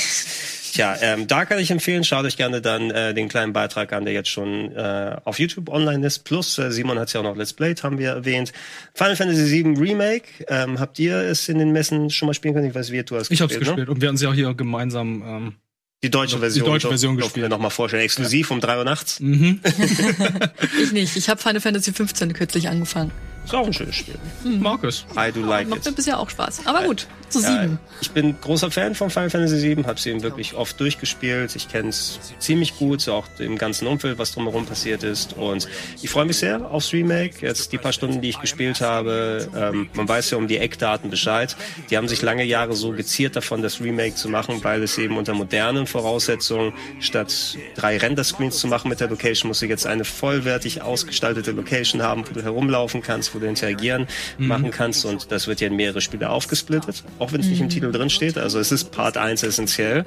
[0.74, 4.06] Tja, ähm, da kann ich empfehlen, schaut euch gerne dann äh, den kleinen Beitrag an,
[4.06, 6.20] der jetzt schon äh, auf YouTube online ist.
[6.20, 8.54] Plus, äh, Simon hat es ja auch noch Let's Played, haben wir erwähnt.
[8.94, 12.68] Final Fantasy VII Remake, ähm, habt ihr es in den Messen schon mal spielen können?
[12.70, 13.60] Ich weiß, wie du hast ich hab's Ne?
[13.60, 15.24] gespielt und wir hatten sie auch hier gemeinsam.
[15.26, 15.56] Ähm,
[16.04, 16.66] Die deutsche Die Version.
[16.68, 17.50] deutsche durf- Version wir gespielt.
[17.50, 18.04] noch mal vorstellen.
[18.04, 19.20] Exklusiv um drei Uhr nachts.
[19.20, 19.60] mhm.
[20.82, 21.18] Ich nicht.
[21.18, 23.12] Ich habe Final Fantasy 15 kürzlich angefangen.
[23.52, 24.16] Ist auch ein schönes Spiel.
[24.44, 25.06] Markus.
[25.18, 25.96] I do like Macht mir it.
[25.98, 26.62] bisher auch Spaß.
[26.66, 27.80] Aber gut, zu Ja, sieben.
[28.02, 31.54] ich bin großer Fan von Final Fantasy VII, habe sie eben wirklich oft durchgespielt.
[31.58, 35.34] Ich kenne es ziemlich gut, so auch im ganzen Umfeld, was drumherum passiert ist.
[35.34, 35.68] Und
[36.02, 37.46] ich freue mich sehr aufs Remake.
[37.46, 41.10] Jetzt die paar Stunden, die ich gespielt habe, ähm, man weiß ja um die Eckdaten
[41.10, 41.56] Bescheid.
[41.90, 45.18] Die haben sich lange Jahre so geziert davon, das Remake zu machen, weil es eben
[45.18, 50.06] unter modernen Voraussetzungen statt drei Render-Screens zu machen mit der Location, muss sie jetzt eine
[50.06, 55.06] vollwertig ausgestaltete Location haben, wo du herumlaufen kannst, wo du interagieren machen kannst.
[55.06, 58.10] Und das wird ja in mehrere Spiele aufgesplittet, auch wenn es nicht im Titel drin
[58.10, 58.38] steht.
[58.38, 60.06] Also es ist Part 1 essentiell.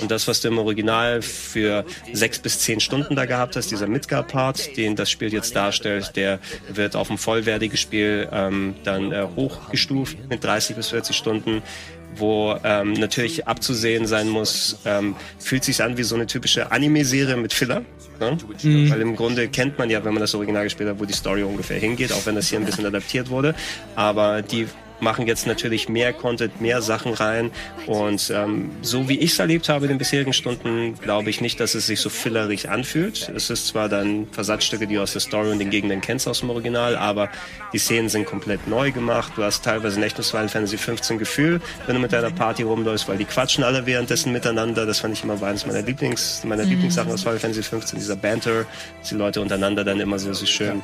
[0.00, 3.86] Und das, was du im Original für sechs bis zehn Stunden da gehabt hast, dieser
[3.86, 9.26] Midgar-Part, den das Spiel jetzt darstellt, der wird auf ein vollwertiges Spiel ähm, dann äh,
[9.36, 11.62] hochgestuft mit 30 bis 40 Stunden
[12.18, 17.36] wo ähm, natürlich abzusehen sein muss, ähm, fühlt sich an wie so eine typische Anime-Serie
[17.36, 17.82] mit Filler.
[18.20, 18.38] Ne?
[18.90, 21.42] Weil im Grunde kennt man ja, wenn man das Original gespielt hat, wo die Story
[21.42, 23.54] ungefähr hingeht, auch wenn das hier ein bisschen adaptiert wurde.
[23.94, 24.66] Aber die
[25.00, 27.50] machen jetzt natürlich mehr Content, mehr Sachen rein.
[27.86, 31.60] Und ähm, so wie ich es erlebt habe in den bisherigen Stunden, glaube ich nicht,
[31.60, 33.30] dass es sich so fillerig anfühlt.
[33.34, 36.40] Es ist zwar dann Versatzstücke, die du aus der Story und den Gegenden kennst aus
[36.40, 37.28] dem Original, aber
[37.72, 39.32] die Szenen sind komplett neu gemacht.
[39.36, 43.08] Du hast teilweise ein echtes Final Fantasy 15 Gefühl, wenn du mit deiner Party rumläufst,
[43.08, 44.86] weil die quatschen alle währenddessen miteinander.
[44.86, 46.70] Das fand ich immer eines meiner Lieblings, meiner mhm.
[46.70, 48.66] Lieblingssachen aus Final Fantasy 15, dieser Banter,
[49.00, 50.82] dass die Leute untereinander dann immer so, so schön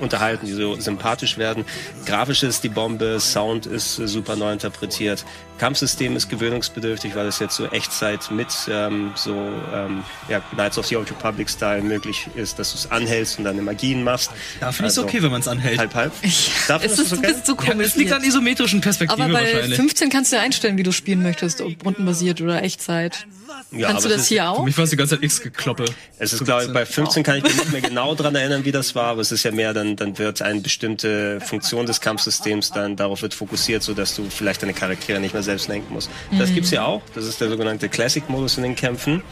[0.00, 1.64] unterhalten, die so sympathisch werden.
[2.06, 5.24] Grafisch ist die Bombe, Sound ist super neu interpretiert.
[5.58, 9.32] Kampfsystem ist gewöhnungsbedürftig, weil es jetzt so Echtzeit mit ähm, so
[9.74, 13.44] ähm, ja, Knights of the Old Republic Style möglich ist, dass du es anhältst und
[13.44, 14.30] dann Magien machst.
[14.60, 15.78] Da finde ich es also, okay, wenn man es anhält.
[15.78, 16.12] Halb, halb.
[16.22, 17.34] Ich, Darf es ist, okay?
[17.44, 17.76] so komisch.
[17.76, 19.76] Ja, es liegt an isometrischen Perspektiven Aber bei wahrscheinlich.
[19.76, 23.26] 15 kannst du ja einstellen, wie du spielen möchtest, ob rundenbasiert oder Echtzeit.
[23.70, 24.58] Ja, Kannst du das hier auch?
[24.58, 25.84] Für mich war es die ganze Zeit X-Gekloppe.
[26.18, 28.72] Es ist, glaube ich, bei 15 kann ich mich nicht mehr genau dran erinnern, wie
[28.72, 32.70] das war, aber es ist ja mehr, dann, dann wird eine bestimmte Funktion des Kampfsystems
[32.70, 36.10] dann darauf wird fokussiert, so dass du vielleicht deine Charaktere nicht mehr selbst lenken musst.
[36.38, 36.54] Das mhm.
[36.54, 37.02] gibt's ja auch.
[37.14, 39.22] Das ist der sogenannte Classic-Modus in den Kämpfen.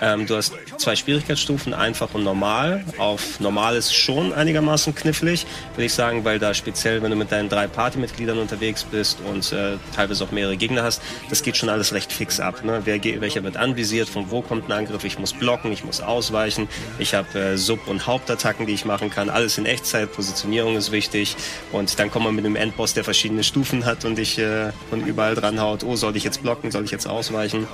[0.00, 2.84] Ähm, du hast zwei Schwierigkeitsstufen, einfach und normal.
[2.98, 7.32] Auf normal ist schon einigermaßen knifflig, würde ich sagen, weil da speziell, wenn du mit
[7.32, 11.68] deinen drei Partymitgliedern unterwegs bist und äh, teilweise auch mehrere Gegner hast, das geht schon
[11.68, 12.64] alles recht fix ab.
[12.64, 12.82] Ne?
[12.84, 16.68] Wer, welcher wird anvisiert, von wo kommt ein Angriff, ich muss blocken, ich muss ausweichen,
[16.98, 20.92] ich habe äh, Sub- und Hauptattacken, die ich machen kann, alles in Echtzeit, Positionierung ist
[20.92, 21.36] wichtig
[21.72, 25.04] und dann kommt man mit einem Endboss, der verschiedene Stufen hat und dich äh, von
[25.04, 27.66] überall dran haut, oh, soll ich jetzt blocken, soll ich jetzt ausweichen?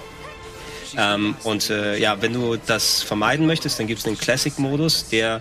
[0.96, 5.40] Ähm, und äh, ja, wenn du das vermeiden möchtest, dann gibt es den Classic-Modus, der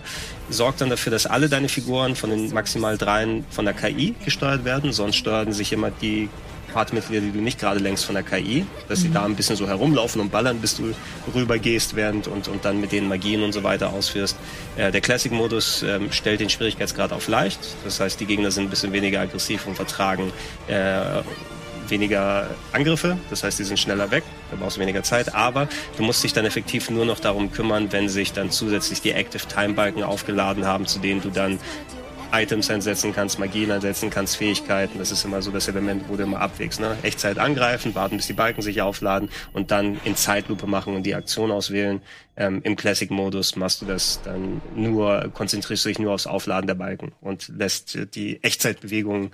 [0.50, 4.64] sorgt dann dafür, dass alle deine Figuren von den maximal dreien von der KI gesteuert
[4.64, 4.92] werden.
[4.92, 6.28] Sonst steuern sich immer die
[6.74, 9.14] Partmitglieder, die du nicht gerade längst von der KI, dass sie mhm.
[9.14, 10.92] da ein bisschen so herumlaufen und ballern, bis du
[11.34, 14.36] rüber gehst während und, und dann mit den Magien und so weiter ausführst.
[14.76, 17.60] Äh, der Classic-Modus äh, stellt den Schwierigkeitsgrad auf leicht.
[17.84, 20.32] Das heißt, die Gegner sind ein bisschen weniger aggressiv und vertragen
[20.66, 21.22] äh,
[21.90, 26.02] weniger Angriffe, das heißt, die sind schneller weg, da brauchst du weniger Zeit, aber du
[26.02, 29.74] musst dich dann effektiv nur noch darum kümmern, wenn sich dann zusätzlich die Active Time
[29.74, 31.58] Balken aufgeladen haben, zu denen du dann
[32.34, 34.98] Items einsetzen kannst, Magien einsetzen kannst, Fähigkeiten.
[34.98, 36.80] Das ist immer so das Element, wo du immer abwägst.
[36.80, 36.96] Ne?
[37.02, 41.14] Echtzeit angreifen, warten, bis die Balken sich aufladen und dann in Zeitlupe machen und die
[41.14, 42.02] Aktion auswählen.
[42.36, 46.74] Ähm, Im Classic-Modus machst du das dann nur, konzentrierst du dich nur aufs Aufladen der
[46.74, 49.30] Balken und lässt die Echtzeitbewegungen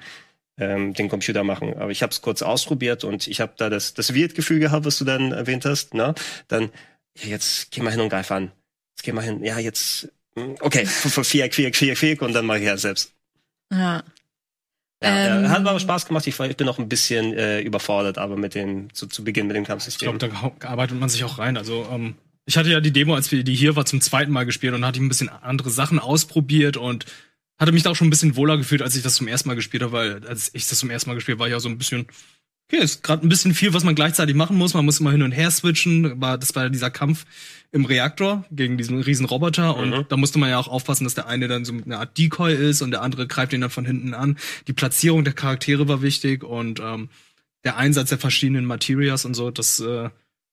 [0.61, 1.77] ähm, den Computer machen.
[1.77, 4.99] Aber ich habe es kurz ausprobiert und ich habe da das, das Weird-Gefühl gehabt, was
[4.99, 5.95] du dann erwähnt hast.
[5.95, 6.15] Ne?
[6.49, 6.71] Dann,
[7.19, 8.53] ja, jetzt geh mal hin und greif an.
[8.97, 9.43] Jetzt geh mal hin.
[9.43, 13.13] Ja, jetzt, hm, okay, Viereck, Viereck, Viereck, Viereck und dann mache ich ja selbst.
[13.73, 14.05] Ja.
[15.03, 16.27] Ja, ähm, hat aber Spaß gemacht.
[16.27, 19.57] Ich, ich bin noch ein bisschen äh, überfordert, aber mit dem zu, zu Beginn mit
[19.57, 20.11] dem Kampfsystem.
[20.15, 21.57] Ich glaube, da arbeitet man sich auch rein.
[21.57, 24.45] Also ähm, ich hatte ja die Demo, als wir die hier war, zum zweiten Mal
[24.45, 27.07] gespielt und hatte ich ein bisschen andere Sachen ausprobiert und
[27.61, 29.55] hatte mich da auch schon ein bisschen wohler gefühlt, als ich das zum ersten Mal
[29.55, 31.69] gespielt habe, weil als ich das zum ersten Mal gespielt habe, war ich ja so
[31.69, 32.07] ein bisschen,
[32.67, 34.73] okay, ist gerade ein bisschen viel, was man gleichzeitig machen muss.
[34.73, 36.21] Man muss immer hin und her switchen.
[36.23, 37.27] War, das war dieser Kampf
[37.71, 40.07] im Reaktor gegen diesen riesen Roboter und mhm.
[40.09, 42.81] da musste man ja auch aufpassen, dass der eine dann so eine Art Decoy ist
[42.81, 44.39] und der andere greift ihn dann von hinten an.
[44.67, 47.11] Die Platzierung der Charaktere war wichtig und ähm,
[47.65, 50.09] der Einsatz der verschiedenen Materias und so, das äh,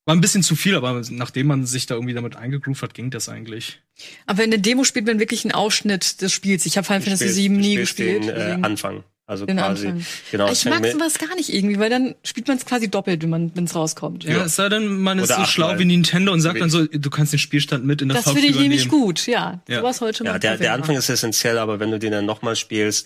[0.08, 3.10] war ein bisschen zu viel, aber nachdem man sich da irgendwie damit eingegroovt hat, ging
[3.10, 3.82] das eigentlich.
[4.26, 6.66] Aber in der Demo spielt man wirklich einen Ausschnitt des Spiels.
[6.66, 8.24] Ich habe Final Fantasy VII nie gespielt.
[8.24, 9.03] Den, äh, Anfang.
[9.26, 9.88] Also Den quasi.
[9.88, 10.05] Anfang.
[10.32, 13.30] Genau, ich mag sowas gar nicht irgendwie, weil dann spielt man es quasi doppelt, wenn
[13.30, 14.24] man wenn es rauskommt.
[14.24, 16.86] Ja, es sei denn, man ist Oder so schlau wie Nintendo und sagt dann so,
[16.86, 19.62] du kannst den Spielstand mit in der Das finde ich nämlich gut, ja.
[19.68, 19.80] ja.
[19.82, 23.05] Sowas heute Ja, der, der Anfang ist essentiell, aber wenn du den dann nochmal spielst,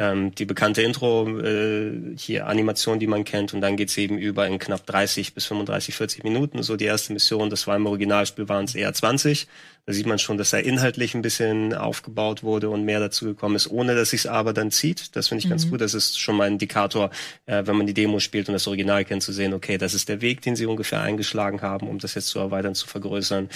[0.00, 4.46] ähm, die bekannte Intro, äh, hier Animation, die man kennt, und dann geht's eben über
[4.46, 6.62] in knapp 30 bis 35, 40 Minuten.
[6.62, 9.46] So die erste Mission, das war im Originalspiel, waren es eher 20.
[9.84, 13.56] Da sieht man schon, dass er inhaltlich ein bisschen aufgebaut wurde und mehr dazu gekommen
[13.56, 15.14] ist, ohne dass sich aber dann zieht.
[15.16, 15.50] Das finde ich mhm.
[15.50, 15.82] ganz gut.
[15.82, 17.10] Das ist schon mal ein Indikator,
[17.44, 20.08] äh, wenn man die Demo spielt und das Original kennt, zu sehen, okay, das ist
[20.08, 23.50] der Weg, den sie ungefähr eingeschlagen haben, um das jetzt zu erweitern, zu vergrößern.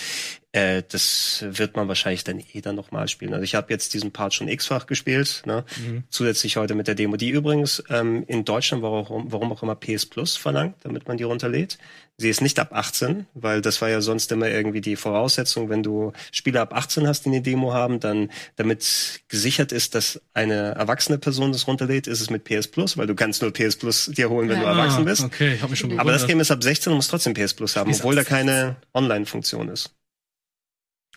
[0.55, 3.35] Äh, das wird man wahrscheinlich dann eh dann nochmal spielen.
[3.35, 5.65] Also ich habe jetzt diesen Part schon x-fach gespielt, ne?
[5.77, 6.05] Mhm.
[6.11, 10.07] zusätzlich heute mit der Demo, die übrigens ähm, in Deutschland, warum, warum auch immer PS
[10.07, 11.79] Plus verlangt, damit man die runterlädt.
[12.19, 15.83] Sie ist nicht ab 18, weil das war ja sonst immer irgendwie die Voraussetzung, wenn
[15.83, 20.77] du Spiele ab 18 hast, die eine Demo haben, dann damit gesichert ist, dass eine
[20.77, 24.07] erwachsene Person das runterlädt, ist es mit PS Plus, weil du kannst nur PS Plus
[24.07, 24.73] dir holen, wenn ja.
[24.73, 25.25] du erwachsen bist.
[25.25, 27.55] Okay, ich hab mich schon Aber das Game ist ab 16 und muss trotzdem PS
[27.55, 29.91] Plus haben, obwohl da keine Online-Funktion ist.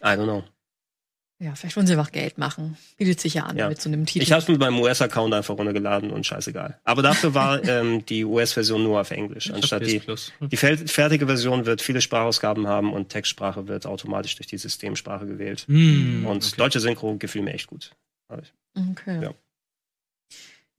[0.01, 0.43] I don't know.
[1.39, 2.77] Ja, vielleicht wollen sie einfach Geld machen.
[2.97, 3.69] Bietet sich ja an ja.
[3.69, 4.23] mit so einem Titel.
[4.23, 6.79] Ich habe es mit meinem US-Account einfach runtergeladen und scheißegal.
[6.83, 10.01] Aber dafür war ähm, die US-Version nur auf Englisch, anstatt die.
[10.41, 15.65] Die fertige Version wird viele Sprachausgaben haben und Textsprache wird automatisch durch die Systemsprache gewählt.
[15.67, 16.55] Mm, und okay.
[16.57, 17.91] deutsche Synchro gefiel mir echt gut.
[18.75, 19.21] Okay.
[19.21, 19.33] Ja.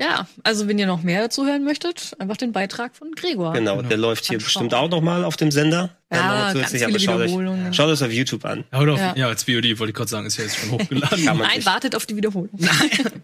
[0.00, 3.52] Ja, also wenn ihr noch mehr dazu hören möchtet, einfach den Beitrag von Gregor.
[3.52, 4.68] Genau, der läuft hier Anschauen.
[4.68, 5.97] bestimmt auch noch mal auf dem Sender.
[6.10, 8.64] Ja, noch zusätzlich, aber schaut euch, schaut auf YouTube an.
[8.72, 9.14] Ja, oder auf, Ja.
[9.14, 9.28] ja.
[9.28, 11.22] als VOD wollte ich gerade sagen, ist ja jetzt schon hochgeladen.
[11.26, 12.48] Kann man Nein, sich, wartet auf die Wiederholung.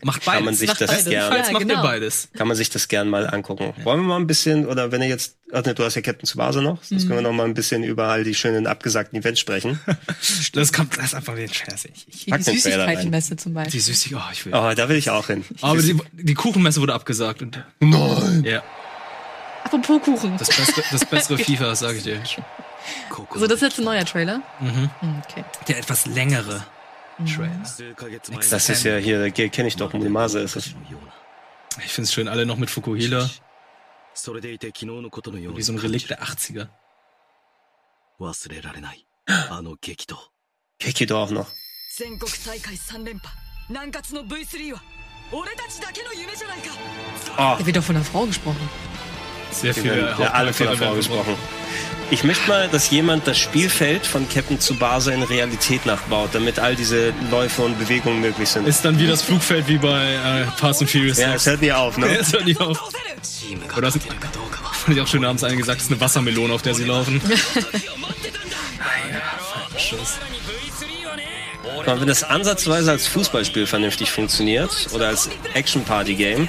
[0.03, 0.24] Macht beides.
[0.35, 1.05] kann man sich macht das beides.
[1.07, 1.74] gern, Jetzt macht genau.
[1.80, 2.28] ihr beides.
[2.37, 3.72] kann man sich das gern mal angucken.
[3.85, 6.26] Wollen wir mal ein bisschen, oder wenn ihr jetzt, ach ne, du hast ja Captain
[6.26, 7.09] Tsubasa noch, sonst Mhm.
[7.09, 9.80] können wir noch mal ein bisschen über all die schönen abgesagten Events sprechen.
[10.53, 11.87] Das kommt, das ist einfach wie ein Scherz.
[11.87, 12.55] Ich, ich, Pack die den.
[12.61, 13.72] Süßigkeitenmesse zum Beispiel.
[13.72, 14.53] die Süßig, oh, ich will.
[14.55, 15.43] Oh, da will ich auch hin.
[15.62, 17.41] Aber die, die Kuchenmesse wurde abgesagt.
[17.43, 18.45] Und, Nein!
[18.45, 18.62] ja,
[19.64, 20.37] Apropos Kuchen.
[20.39, 22.22] das bessere, das bessere FIFA, sage ich dir.
[23.36, 24.41] So, das ist jetzt ein neuer Trailer.
[24.60, 24.89] Mhm.
[24.99, 25.43] Hm, Okay.
[25.68, 26.64] Der etwas längere
[27.26, 27.64] Trailer.
[28.49, 30.68] Das ist ja hier, kenne ich doch, Mulimasa ist es.
[31.86, 33.30] Ich finde es schön, alle noch mit Fukuhila,
[34.16, 36.68] それでいて昨日のことのよう wie に so ein Relikt der 80er.
[38.20, 39.05] 忘れられない
[39.49, 40.16] あの激闘
[40.80, 41.45] Kekido auch noch.
[41.97, 43.34] 全国大会3連覇
[43.70, 44.82] 南葛の V3 は
[45.32, 46.74] 俺たちだけの夢じゃないか
[47.38, 48.57] Oh, Da wird doch von einer Frau gesprochen.
[49.51, 51.36] Sehr wir viele werden ja alle von der Hauptcharaktere Frau werden gesprochen.
[52.11, 56.59] Ich möchte mal, dass jemand das Spielfeld von Captain zu Tsubasa in Realität nachbaut, damit
[56.59, 58.68] all diese Läufe und Bewegungen möglich sind.
[58.68, 61.18] Ist dann wie das Flugfeld wie bei äh, Fast and Furious.
[61.18, 62.12] Ja, es hört nie auf, ne?
[62.12, 62.80] Ja, es hört nie auf.
[63.76, 63.98] Oder das
[64.84, 67.20] fand ich auch schön abends einen gesagt, es ist eine Wassermelone, auf der sie laufen.
[71.86, 76.48] naja, wenn das ansatzweise als Fußballspiel vernünftig funktioniert oder als Action-Party-Game,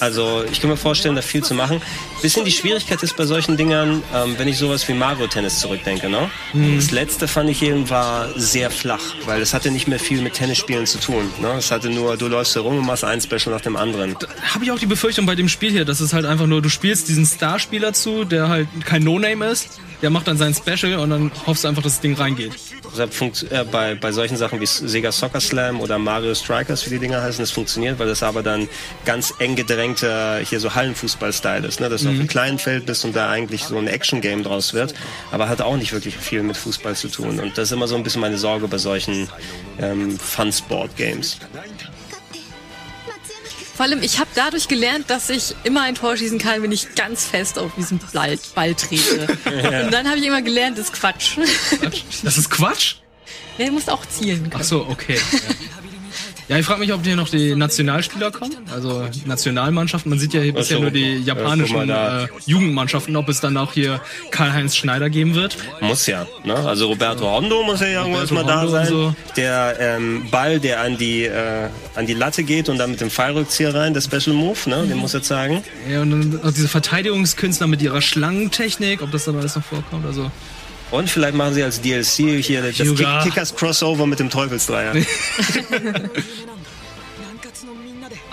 [0.00, 1.80] also ich kann mir vorstellen, da viel zu machen.
[2.20, 6.08] Bisschen die Schwierigkeit ist bei solchen Dingern, ähm, wenn ich sowas wie Mario Tennis zurückdenke,
[6.08, 6.30] ne?
[6.76, 10.34] Das letzte fand ich eben war sehr flach, weil es hatte nicht mehr viel mit
[10.34, 11.30] Tennisspielen zu tun.
[11.40, 11.54] Ne?
[11.58, 14.16] Es hatte nur, du läufst herum und machst ein Special nach dem anderen.
[14.54, 16.68] Habe ich auch die Befürchtung bei dem Spiel hier, dass es halt einfach nur, du
[16.68, 21.10] spielst diesen Starspieler zu, der halt kein No-Name ist, der macht dann sein Special und
[21.10, 22.52] dann hoffst du einfach, dass das Ding reingeht.
[23.50, 27.22] Äh, bei, bei solchen Sachen wie Sega Soccer Slam oder Mario Strikers, wie die Dinger
[27.22, 28.68] heißen, das funktioniert, weil das aber dann
[29.04, 31.88] ganz eng gedrängter, hier so Hallenfußball-Style ist, ne?
[31.88, 34.94] dass du auf einem kleinen Feld bist und da eigentlich so ein Action-Game draus wird,
[35.30, 37.40] aber hat auch nicht wirklich viel mit Fußball zu tun.
[37.40, 39.28] Und das ist immer so ein bisschen meine Sorge bei solchen
[39.78, 41.38] ähm, Fun-Sport-Games.
[43.74, 46.94] Vor allem, ich habe dadurch gelernt, dass ich immer ein Tor schießen kann, wenn ich
[46.94, 49.26] ganz fest auf diesen Ball, Ball trete.
[49.84, 51.38] Und dann habe ich immer gelernt, das ist Quatsch.
[52.22, 52.96] Das ist Quatsch?
[53.58, 54.64] ja, du musst auch zielen Ach können.
[54.64, 55.16] so, okay.
[55.16, 55.38] Ja,
[56.52, 60.10] ja ich frage mich, ob hier noch die Nationalspieler kommen, also Nationalmannschaften.
[60.10, 63.72] Man sieht ja hier bisher nur die Ja, japanischen äh, Jugendmannschaften, ob es dann auch
[63.72, 64.00] hier
[64.30, 65.56] Karl-Heinz Schneider geben wird.
[65.80, 66.26] Muss ja.
[66.44, 66.54] Ne?
[66.54, 68.86] Also Roberto Hondo muss ja irgendwas Roberto mal da sein.
[68.86, 69.14] so.
[69.36, 73.10] Der ähm, Ball, der an die, äh, an die Latte geht und dann mit dem
[73.10, 74.86] Fallrückzieher rein, der Special Move, ne?
[74.86, 75.62] den muss er zeigen.
[75.90, 80.06] Ja, und dann auch diese Verteidigungskünstler mit ihrer Schlangentechnik, ob das dann alles noch vorkommt.
[80.06, 80.30] Also
[80.92, 84.92] und vielleicht machen sie als DLC hier das Kick Kickers Crossover mit dem Teufelsdreier.
[84.94, 84.98] Oh,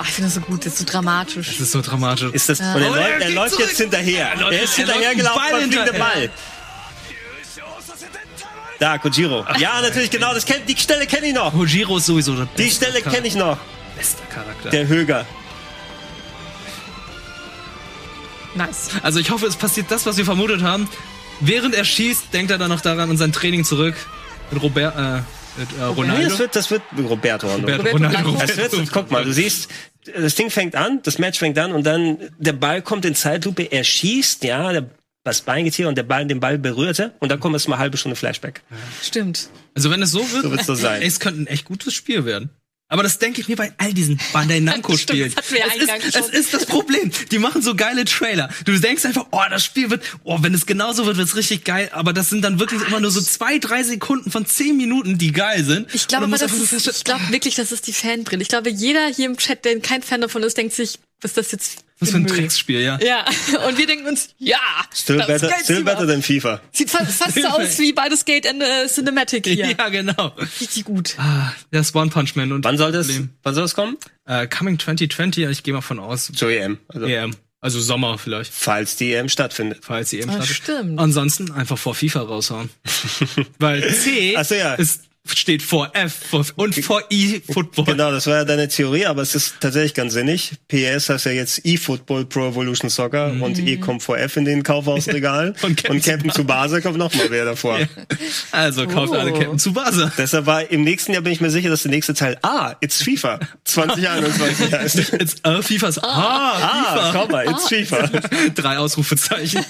[0.04, 1.48] ich finde das so gut, das ist so dramatisch.
[1.48, 2.34] Das ist so dramatisch.
[2.34, 2.76] Ist das, ja.
[2.76, 3.68] Und er, oh, läuft, er, läuft zurück.
[3.70, 4.34] jetzt hinterher.
[4.38, 5.92] Er, ist hinterhergelaufen, Ball hinterher.
[5.92, 6.30] den Ball.
[8.78, 9.46] Da, Kojiro.
[9.58, 10.34] Ja, natürlich, genau.
[10.34, 11.54] Das kennt, die Stelle kenne ich noch.
[11.54, 13.58] Kojiro ist sowieso der Die Stelle kenne ich noch.
[13.98, 14.70] Bester Charakter.
[14.70, 15.26] Der Höger.
[18.56, 18.90] Nice.
[19.02, 20.90] Also ich hoffe, es passiert das, was wir vermutet haben.
[21.42, 23.96] Während er schießt, denkt er dann noch daran an sein Training zurück.
[24.52, 25.22] Mit Robert, äh,
[25.60, 26.30] mit, äh, Nee, Ronaldo.
[26.30, 27.48] das wird, das wird Roberto.
[27.48, 28.32] Roberto, Roberto Ronaldo.
[28.32, 28.46] Blanco.
[28.46, 29.70] Das wird, guck mal, du siehst,
[30.16, 33.64] das Ding fängt an, das Match fängt an und dann der Ball kommt in Zeitlupe,
[33.64, 34.90] er schießt, ja, der,
[35.24, 37.76] das Bein geht hier und der Ball den Ball berührte und dann kommt erst mal
[37.76, 38.62] eine halbe Stunde Flashback.
[39.04, 39.50] Stimmt.
[39.76, 41.02] Also wenn es so wird, So wird's doch sein.
[41.02, 42.50] ey, es könnte ein echt gutes Spiel werden.
[42.92, 45.32] Aber das denke ich mir bei all diesen Bandai Namco Spielen.
[45.36, 47.12] das es, ist, es ist das Problem.
[47.32, 48.50] Die machen so geile Trailer.
[48.66, 51.90] Du denkst einfach, oh, das Spiel wird, oh, wenn es genauso wird, wird's richtig geil.
[51.94, 55.32] Aber das sind dann wirklich immer nur so zwei, drei Sekunden von zehn Minuten, die
[55.32, 55.94] geil sind.
[55.94, 58.42] Ich glaube aber, das ist, ich glaube wirklich, das ist die Fanbrille.
[58.42, 61.52] Ich glaube, jeder hier im Chat, der kein Fan davon ist, denkt sich, ist das
[61.52, 62.26] jetzt Was für ein?
[62.26, 62.98] Drecksspiel, ja.
[63.02, 63.26] Ja,
[63.68, 64.58] und wir denken uns, ja,
[64.94, 66.62] Still das better, still better than FIFA.
[66.72, 69.68] Sieht fast, fast so aus wie Baldur's Gate in äh, Cinematic hier.
[69.78, 70.34] Ja, genau.
[70.62, 71.16] Richtig gut.
[71.18, 73.30] Ah, das One Punch Man und Wann soll das, Problem.
[73.44, 73.98] wann soll das kommen?
[74.26, 76.32] Äh, Coming 2020, ich gehe mal von aus.
[76.34, 76.78] Zur EM.
[76.88, 77.36] Also, EM.
[77.62, 79.80] Also Sommer vielleicht, falls die EM stattfindet.
[79.82, 80.56] falls die EM Ah, startet.
[80.56, 80.98] stimmt.
[81.00, 82.70] Ansonsten einfach vor FIFA raushauen.
[83.60, 84.76] Weil C Ach so, ja.
[84.76, 87.86] ist, steht vor F vor, und vor I Football.
[87.86, 90.54] Genau, das war ja deine Theorie, aber es ist tatsächlich ganz sinnig.
[90.70, 94.64] PS heißt ja jetzt eFootball Pro Evolution Soccer und E kommt vor F in den
[94.64, 97.80] Kaufhausregalen Und und Captain Captain, Tsubasa kommt noch mal wer davor.
[98.52, 99.38] Also kauft alle Oh.
[99.38, 100.12] Captain Tsubasa.
[100.18, 103.02] Deshalb war im nächsten Jahr bin ich mir sicher, dass der nächste Teil Ah, it's
[103.04, 104.96] FIFA 2021 heißt.
[105.20, 106.00] Jetzt äh, FIFAs.
[106.04, 108.10] Ah, Ah, komm mal, it's FIFA.
[108.56, 109.64] Drei Ausrufezeichen.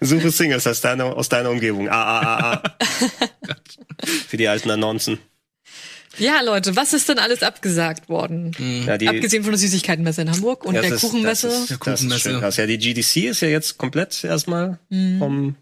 [0.00, 1.88] Suche Singles aus deiner, aus deiner Umgebung.
[1.88, 2.74] Ah, ah, ah, ah.
[4.28, 5.18] Für die alten Annoncen.
[6.18, 8.52] Ja, Leute, was ist denn alles abgesagt worden?
[8.86, 11.46] Ja, die, Abgesehen von der Süßigkeitenmesse in Hamburg und Ja, der das ist- Kuchenmesse.
[11.48, 12.20] Das ist, Der das ist Kuchenmesse.
[12.30, 12.56] schön krass.
[12.58, 15.18] Ja, die GDC ist ja jetzt komplett erstmal Mhm.
[15.18, 15.54] vom,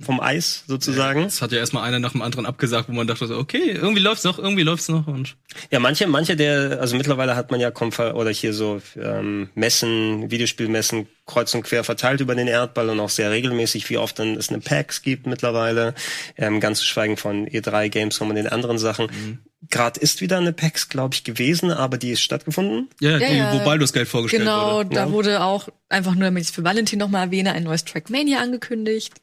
[0.00, 1.22] vom Eis sozusagen.
[1.24, 4.02] Es hat ja erstmal einer nach dem anderen abgesagt, wo man dachte so, okay, irgendwie
[4.02, 5.36] läuft's noch, irgendwie läuft's noch und
[5.70, 10.30] Ja, manche, manche der, also mittlerweile hat man ja Konfer oder hier so ähm, Messen,
[10.30, 14.36] Videospielmessen kreuz und quer verteilt über den Erdball und auch sehr regelmäßig, wie oft dann
[14.36, 15.94] es eine PAX gibt mittlerweile.
[16.36, 19.06] Ähm, ganz zu schweigen von E3 Gamescom und den anderen Sachen.
[19.06, 19.38] Mhm.
[19.70, 22.88] Gerade ist wieder eine PAX, glaube ich, gewesen, aber die ist stattgefunden.
[23.00, 23.52] ja, Ja, die, ja.
[23.54, 24.90] wo Baldur's Geld vorgestellt Genau, wurde.
[24.94, 25.10] da Ja.
[25.12, 29.14] wurde auch einfach nur, damit ich es für Valentin nochmal erwähne, ein neues Trackmania angekündigt.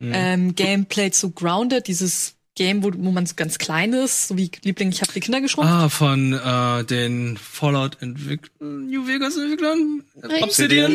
[0.00, 0.12] Mhm.
[0.14, 4.50] Ähm, Gameplay zu Grounded, dieses Game, wo, wo man so ganz klein ist, so wie
[4.64, 5.72] Liebling, ich habe die Kinder geschrumpft.
[5.72, 10.02] Ah, von äh, den Fallout-Entwicklern, New Vegas-Entwicklern?
[10.22, 10.42] Richtig.
[10.42, 10.92] Obsidian?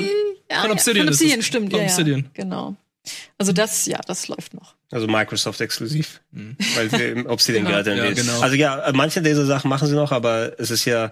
[0.49, 1.45] Ja, Von ja, Obsidian Von ist Obsidian, es.
[1.45, 2.19] stimmt, Von ja, Obsidian.
[2.21, 2.29] ja.
[2.33, 2.75] Genau.
[3.37, 4.75] Also das, ja, das läuft noch.
[4.93, 6.21] Also Microsoft exklusiv,
[6.75, 7.75] weil wir im Obsidian Genau.
[7.77, 7.97] gerade Mhm.
[7.97, 8.39] Ja, genau.
[8.41, 11.09] Also ja, manche dieser Sachen machen sie noch, aber es ist ja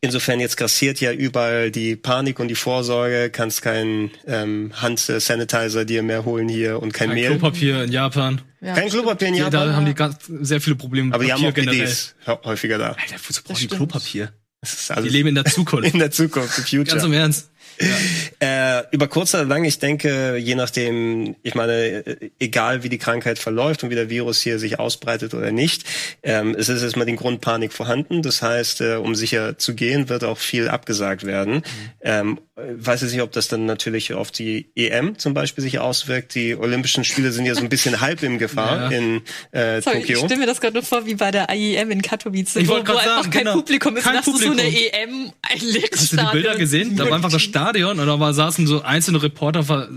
[0.00, 3.30] insofern jetzt grassiert ja überall die Panik und die Vorsorge.
[3.30, 7.28] Kannst keinen ähm, Hand-Sanitizer dir mehr holen hier und kein, Kein Mehl.
[7.30, 8.40] Klapapier in Japan.
[8.60, 9.68] Ja, Kein Klopapier in Ja, Japan.
[9.68, 11.94] da haben die ganz, sehr viele Probleme mit aber die haben Papier auch generell.
[12.26, 12.86] Hä- häufiger da.
[12.88, 13.66] Alter, wozu brauchen die.
[13.68, 14.32] Klopapier?
[14.60, 15.88] Das ist Die alles leben in der Zukunft.
[15.94, 16.84] in der Zukunft, im Future.
[16.84, 17.50] Ganz im Ernst.
[18.40, 22.98] Äh, über kurz oder lang, ich denke, je nachdem, ich meine, äh, egal wie die
[22.98, 25.84] Krankheit verläuft und wie der Virus hier sich ausbreitet oder nicht,
[26.22, 28.22] ähm, es ist erstmal den Grundpanik vorhanden.
[28.22, 31.62] Das heißt, äh, um sicher zu gehen, wird auch viel abgesagt werden.
[32.02, 35.78] Ähm, äh, weiß jetzt nicht, ob das dann natürlich auf die EM zum Beispiel sich
[35.78, 36.34] auswirkt.
[36.34, 38.98] Die Olympischen Spiele sind ja so ein bisschen halb in Gefahr Ja.
[38.98, 40.24] in äh, Sorry, ich Tokio.
[40.26, 42.88] stelle mir das gerade nur vor, wie bei der IEM in Katowice, Ich wo, wollte
[42.88, 43.56] wo grad einfach sagen, kein genau.
[43.56, 44.04] Publikum ist.
[44.04, 44.90] Kein und hast du so eine Publikum.
[44.92, 46.58] EM, ein leeres Hast du die Bilder Stadion.
[46.58, 46.96] gesehen?
[46.96, 49.88] Da war einfach das Stadion und da war, saßen so einzelne Reporter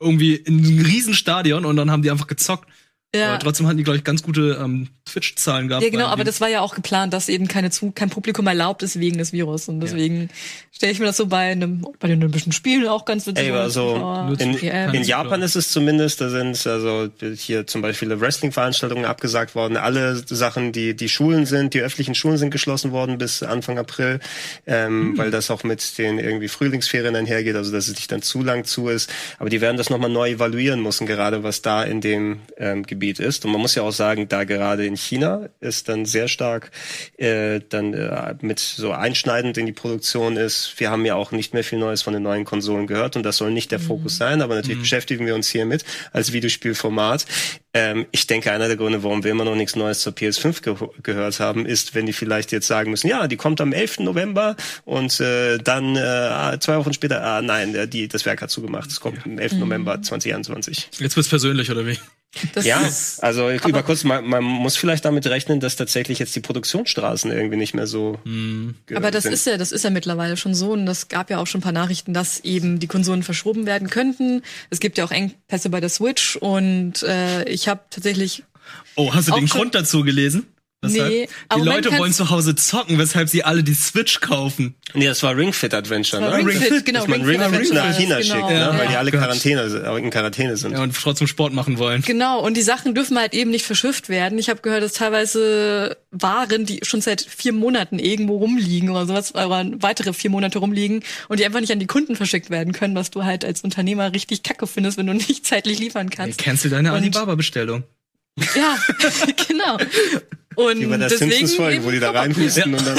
[0.00, 2.68] irgendwie in einem Riesenstadion und dann haben die einfach gezockt.
[3.14, 3.30] Ja.
[3.30, 5.84] Aber trotzdem hatten die, glaube ich, ganz gute ähm, Twitch-Zahlen gehabt.
[5.84, 8.84] Ja, genau, aber das war ja auch geplant, dass eben keine zu, kein Publikum erlaubt
[8.84, 9.68] ist wegen des Virus.
[9.68, 10.30] Und deswegen
[10.70, 13.50] stelle ich mir das so bei einem, bei den Olympischen Spielen auch ganz witzig Ey,
[13.50, 18.20] vor, also vor in, in Japan ist es zumindest, da sind also hier zum Beispiel
[18.20, 19.76] Wrestling-Veranstaltungen abgesagt worden.
[19.76, 24.20] Alle Sachen, die die Schulen sind, die öffentlichen Schulen sind geschlossen worden bis Anfang April,
[24.68, 28.42] ähm, weil das auch mit den irgendwie Frühlingsferien einhergeht, also dass es nicht dann zu
[28.42, 29.12] lang zu ist.
[29.40, 32.99] Aber die werden das nochmal neu evaluieren müssen, gerade was da in dem ähm, Gebiet
[33.18, 33.44] ist.
[33.44, 36.70] Und man muss ja auch sagen, da gerade in China ist dann sehr stark
[37.16, 40.78] äh, dann äh, mit so einschneidend in die Produktion ist.
[40.78, 43.36] Wir haben ja auch nicht mehr viel Neues von den neuen Konsolen gehört und das
[43.36, 47.26] soll nicht der Fokus sein, aber natürlich beschäftigen wir uns hier mit als Videospielformat.
[47.72, 50.74] Ähm, ich denke, einer der Gründe, warum wir immer noch nichts Neues zur PS5 ge
[51.02, 54.00] gehört haben, ist, wenn die vielleicht jetzt sagen müssen, ja, die kommt am 11.
[54.00, 58.50] November und äh, dann äh, zwei Wochen später, ah nein, äh, die, das Werk hat
[58.50, 59.54] zugemacht, es kommt am 11.
[59.54, 60.88] November 2021.
[60.98, 61.96] Jetzt wird's persönlich, oder wie?
[62.54, 66.34] Das Ja, ist, also über kurz, man, man muss vielleicht damit rechnen, dass tatsächlich jetzt
[66.36, 68.20] die Produktionsstraßen irgendwie nicht mehr so.
[68.24, 69.32] ge- aber das sind.
[69.32, 71.62] ist ja, das ist ja mittlerweile schon so und das gab ja auch schon ein
[71.62, 74.42] paar Nachrichten, dass eben die Konsolen verschoben werden könnten.
[74.70, 78.44] Es gibt ja auch Engpässe bei der Switch und äh, ich habe tatsächlich
[78.94, 80.46] Oh, hast du den Grund dazu gelesen?
[80.82, 81.10] Weshalb?
[81.10, 84.74] Nee, die aber Leute wollen zu Hause zocken, weshalb sie alle die Switch kaufen.
[84.94, 86.34] Nee, das war Ring Fit Adventure, ne?
[86.34, 88.34] Ring Fit, genau, dass man Ring Ring Fit nach China genau.
[88.34, 88.58] schickt, ne?
[88.58, 88.78] Ja.
[88.78, 89.20] weil die alle Gott.
[89.20, 90.72] Quarantäne, äh, in Quarantäne sind.
[90.72, 92.00] Ja, und trotzdem Sport machen wollen.
[92.00, 94.38] Genau, und die Sachen dürfen halt eben nicht verschifft werden.
[94.38, 99.34] Ich habe gehört, dass teilweise Waren, die schon seit vier Monaten irgendwo rumliegen oder sowas,
[99.34, 102.94] oder weitere vier Monate rumliegen und die einfach nicht an die Kunden verschickt werden können,
[102.94, 106.38] was du halt als Unternehmer richtig kacke findest, wenn du nicht zeitlich liefern Hey, kannst.
[106.38, 107.84] cancel deine Alibaba-Bestellung.
[108.56, 108.78] Ja,
[109.48, 109.76] genau.
[110.56, 112.98] Und Wie bei der deswegen Simpsons-Folge, wo die da reinhusten und dann.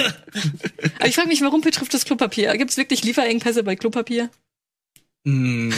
[0.99, 2.55] Aber ich frage mich, warum betrifft das Klopapier?
[2.57, 4.29] Gibt es wirklich Lieferengpässe bei Klopapier?
[5.27, 5.73] Hm,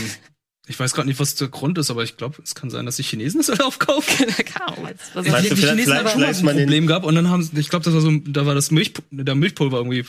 [0.67, 2.95] ich weiß gerade nicht, was der Grund ist, aber ich glaube, es kann sein, dass
[2.97, 4.27] die Chinesen es alle aufkaufen.
[4.45, 7.05] Keine Ahnung, was- was- Meinst du, die vielleicht- Chinesen vielleicht- aber auch ein Problem gehabt
[7.05, 9.77] und dann haben sie- ich glaube, das war so, da war das Milch, der Milchpulver
[9.77, 10.05] irgendwie,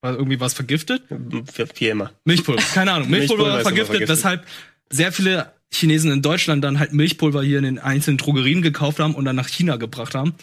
[0.00, 1.02] war irgendwie was vergiftet.
[1.10, 2.10] Wie immer.
[2.24, 4.16] Milchpulver, keine Ahnung, Milchpulver, Milchpulver vergiftet, vergiftet.
[4.18, 4.46] weshalb
[4.90, 9.14] sehr viele Chinesen in Deutschland dann halt Milchpulver hier in den einzelnen Drogerien gekauft haben
[9.14, 10.34] und dann nach China gebracht haben.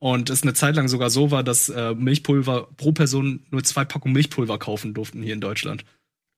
[0.00, 3.84] Und es eine Zeit lang sogar so war, dass äh, Milchpulver pro Person nur zwei
[3.84, 5.84] Packungen Milchpulver kaufen durften hier in Deutschland.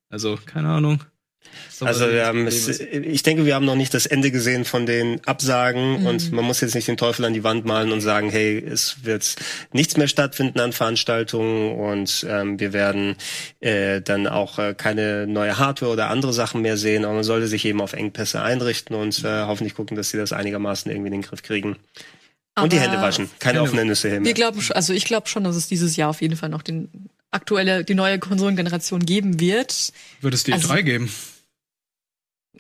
[0.09, 1.05] Also, keine Ahnung.
[1.71, 4.85] So, Also wir haben es, ich denke, wir haben noch nicht das Ende gesehen von
[4.85, 8.29] den Absagen und man muss jetzt nicht den Teufel an die Wand malen und sagen,
[8.29, 9.37] hey, es wird
[9.73, 13.17] nichts mehr stattfinden an Veranstaltungen und ähm, wir werden
[13.61, 17.49] äh, dann auch äh, keine neue Hardware oder andere Sachen mehr sehen, aber man sollte
[17.49, 21.13] sich eben auf Engpässe einrichten und äh, hoffentlich gucken, dass sie das einigermaßen irgendwie in
[21.13, 21.77] den Griff kriegen.
[22.59, 24.25] Und die Aber Hände waschen, keine offenen Nüsse hin.
[24.25, 26.63] Wir glauben, schon- also ich glaube schon, dass es dieses Jahr auf jeden Fall noch
[26.63, 29.93] den aktuelle, die neue Konsolengeneration geben wird.
[30.21, 31.13] Wird es die also- E3 geben?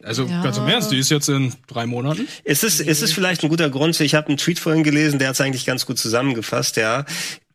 [0.02, 0.42] Also Ja.
[0.42, 2.26] ganz im Ernst, die ist jetzt in drei Monaten.
[2.44, 3.98] Ist es, ist es vielleicht ein guter Grund?
[4.00, 7.04] Ich habe einen Tweet vorhin gelesen, der hat es eigentlich ganz gut zusammengefasst, ja.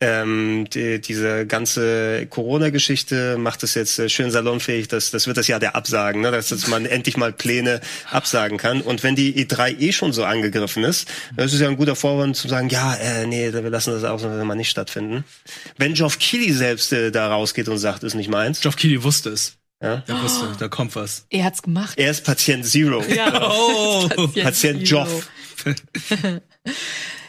[0.01, 5.47] Ähm, die, diese ganze Corona-Geschichte macht es jetzt äh, schön salonfähig, dass das wird das
[5.47, 6.31] Jahr der Absagen, ne?
[6.31, 7.79] dass jetzt man endlich mal Pläne
[8.11, 8.81] absagen kann.
[8.81, 11.07] Und wenn die E3 eh schon so angegriffen ist,
[11.37, 14.21] das ist ja ein guter Vorwand zu sagen, ja, äh, nee, wir lassen das auch
[14.21, 15.23] mal nicht stattfinden.
[15.77, 19.29] Wenn Geoff Keighley selbst äh, da rausgeht und sagt, ist nicht meins, Geoff Keighley wusste
[19.29, 19.53] es.
[19.81, 20.03] Ja.
[20.07, 21.25] Er wusste, da kommt was.
[21.29, 21.97] Er hat's gemacht.
[21.97, 23.03] er ist Patient Zero.
[23.03, 23.49] Ja.
[23.51, 24.07] Oh,
[24.41, 25.29] Patient Joff.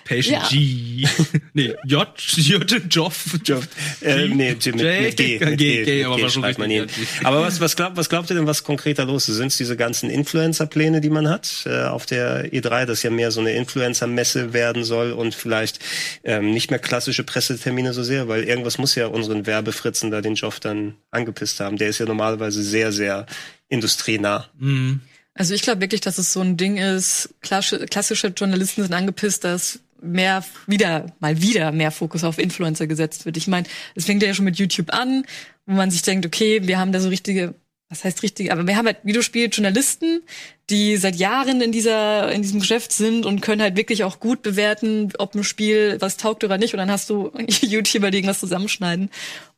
[0.07, 0.49] Patient Ja.
[0.49, 1.07] G.
[1.53, 3.39] nee, J, J, Joff.
[3.45, 3.65] Job.
[4.01, 5.39] Äh, nee, mit, mit, J, mit G.
[5.39, 6.87] G, Mit G, G, G, aber G schreibt man ihn.
[7.25, 9.37] Aber was, was, glaubt, was glaubt ihr denn, was konkreter los ist?
[9.37, 13.31] Sind es diese ganzen Influencer-Pläne, die man hat äh, auf der E3, das ja mehr
[13.31, 15.81] so eine Influencer-Messe werden soll und vielleicht
[16.25, 20.35] ähm, nicht mehr klassische Pressetermine so sehr, weil irgendwas muss ja unseren Werbefritzen da den
[20.35, 21.77] Job dann angepisst haben.
[21.77, 23.27] Der ist ja normalerweise sehr, sehr
[23.69, 24.49] industrienah.
[24.59, 25.01] Mhm.
[25.35, 29.81] Also ich glaube wirklich, dass es so ein Ding ist, klassische Journalisten sind angepisst, dass
[30.01, 33.37] mehr wieder, mal wieder mehr Fokus auf Influencer gesetzt wird.
[33.37, 35.25] Ich meine, es fängt ja schon mit YouTube an,
[35.67, 37.55] wo man sich denkt, okay, wir haben da so richtige,
[37.89, 40.23] was heißt richtige, aber wir haben halt Videospieljournalisten,
[40.71, 44.43] die seit Jahren in dieser, in diesem Geschäft sind und können halt wirklich auch gut
[44.43, 46.75] bewerten, ob ein Spiel was taugt oder nicht.
[46.75, 47.31] Und dann hast du
[47.61, 49.11] YouTuber, die irgendwas zusammenschneiden.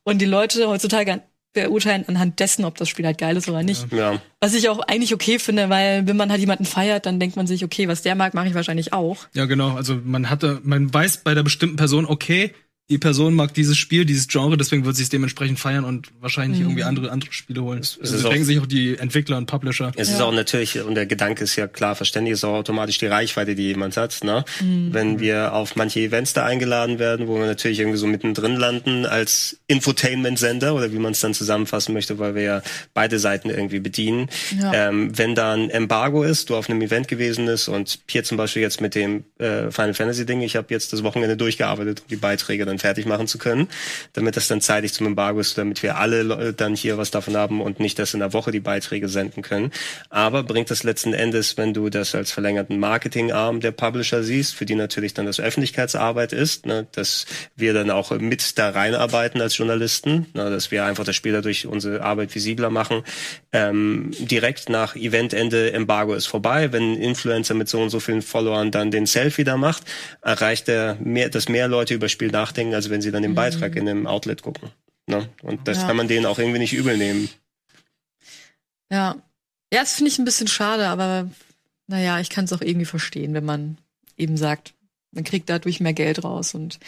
[0.03, 1.21] Und die Leute heutzutage
[1.53, 3.91] beurteilen anhand dessen, ob das Spiel halt geil ist oder nicht.
[3.91, 4.21] Ja.
[4.39, 7.47] Was ich auch eigentlich okay finde, weil wenn man halt jemanden feiert, dann denkt man
[7.47, 9.27] sich, okay, was der mag, mache ich wahrscheinlich auch.
[9.33, 9.75] Ja, genau.
[9.75, 12.53] Also man hatte, man weiß bei der bestimmten Person, okay,
[12.89, 16.59] die Person mag dieses Spiel, dieses Genre, deswegen wird sie es dementsprechend feiern und wahrscheinlich
[16.59, 16.65] Mhm.
[16.65, 17.79] irgendwie andere andere Spiele holen.
[17.79, 19.91] ist Also auch- denken sich auch die Entwickler und Publisher.
[19.95, 23.05] Es ist auch natürlich, und der Gedanke ist ja klar verständlich, ist auch automatisch die
[23.07, 24.23] Reichweite, die jemand hat.
[24.23, 24.43] Ne?
[24.61, 24.89] Mhm.
[24.93, 29.05] Wenn wir auf manche Events da eingeladen werden, wo wir natürlich irgendwie so mittendrin landen
[29.05, 32.61] als Infotainment-Sender oder wie man es dann zusammenfassen möchte, weil wir ja
[32.93, 34.29] beide Seiten irgendwie bedienen.
[34.59, 34.89] Ja.
[34.89, 38.37] Ähm, wenn da ein Embargo ist, du auf einem Event gewesen ist und hier zum
[38.37, 42.15] Beispiel jetzt mit dem äh, Final Fantasy-Ding, ich habe jetzt das Wochenende durchgearbeitet, um die
[42.15, 43.67] Beiträge dann fertig machen zu können,
[44.13, 47.61] damit das dann zeitig zum Embargo ist, damit wir alle dann hier was davon haben
[47.61, 49.71] und nicht das in der Woche die Beiträge senden können.
[50.09, 54.65] Aber bringt das letzten Endes, wenn du das als verlängerten Marketingarm der Publisher siehst, für
[54.65, 57.25] die natürlich dann das Öffentlichkeitsarbeit ist, ne, dass
[57.55, 61.67] wir dann auch mit da reinarbeiten als Journalisten, ne, dass wir einfach das Spiel dadurch
[61.67, 63.03] unsere Arbeit visibler machen.
[63.51, 66.71] Ähm, direkt nach Eventende Embargo ist vorbei.
[66.71, 69.83] Wenn ein Influencer mit so und so vielen Followern dann den Selfie da macht,
[70.21, 73.75] erreicht er mehr, dass mehr Leute über Spiel nachdenken, als wenn sie dann den Beitrag
[73.75, 74.69] in einem Outlet gucken.
[75.07, 75.27] Ne?
[75.43, 75.87] Und das Ja.
[75.87, 77.29] kann man denen auch irgendwie nicht übel nehmen.
[78.91, 79.15] Ja.
[79.71, 81.29] Ja, das finde ich ein bisschen schade, aber
[81.87, 83.77] naja, ich kann es auch irgendwie verstehen, wenn man
[84.17, 84.73] eben sagt,
[85.11, 86.53] man kriegt dadurch mehr Geld raus.
[86.53, 86.79] Und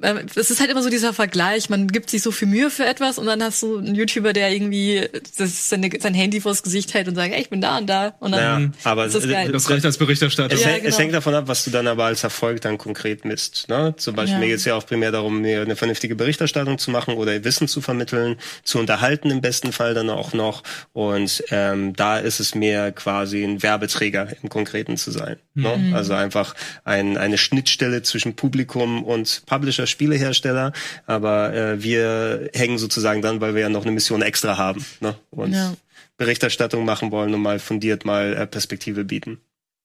[0.00, 2.86] äh, es ist halt immer so dieser Vergleich, man gibt sich so viel Mühe für
[2.86, 6.94] etwas und dann hast du einen YouTuber, der irgendwie das seine, sein Handy vors Gesicht
[6.94, 8.14] hält und sagt, ey, ich bin da und da.
[8.20, 9.52] Und dann Ja, aber ist das geil.
[9.52, 10.54] Das reicht als Berichterstatter.
[10.54, 10.98] Es, Ja, hängt- es genau.
[10.98, 13.68] hängt davon ab, was du dann aber als Erfolg dann konkret misst.
[13.68, 13.94] Ne?
[13.96, 14.38] Zum Beispiel Ja.
[14.40, 17.68] mir geht es ja auch primär darum, mir eine vernünftige Berichterstattung zu machen oder Wissen
[17.68, 20.62] zu vermitteln, zu unterhalten im besten Fall dann auch noch.
[20.94, 25.36] Und ähm, da ist es mehr quasi ein Werbeträger im Konkreten zu sein.
[25.54, 25.76] Ne?
[25.76, 25.94] Mhm.
[25.94, 26.54] Also einfach
[26.84, 27.36] ein, eine
[27.66, 30.72] Schnittstelle zwischen Publikum und Publisher, Spielehersteller.
[31.06, 34.84] Aber äh, wir hängen sozusagen dann, weil wir ja noch eine Mission extra haben.
[35.00, 35.16] Ne?
[35.30, 35.74] Und Ja.
[36.16, 39.38] Berichterstattung machen wollen und mal fundiert mal äh, Perspektive bieten.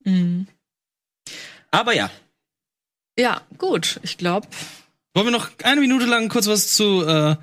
[0.04, 0.48] Mhm.
[1.72, 2.10] Aber ja,
[3.18, 4.00] Ja, gut.
[4.04, 4.48] Ich glaube,
[5.14, 7.36] Wollen wir noch eine Minute lang kurz was zu äh,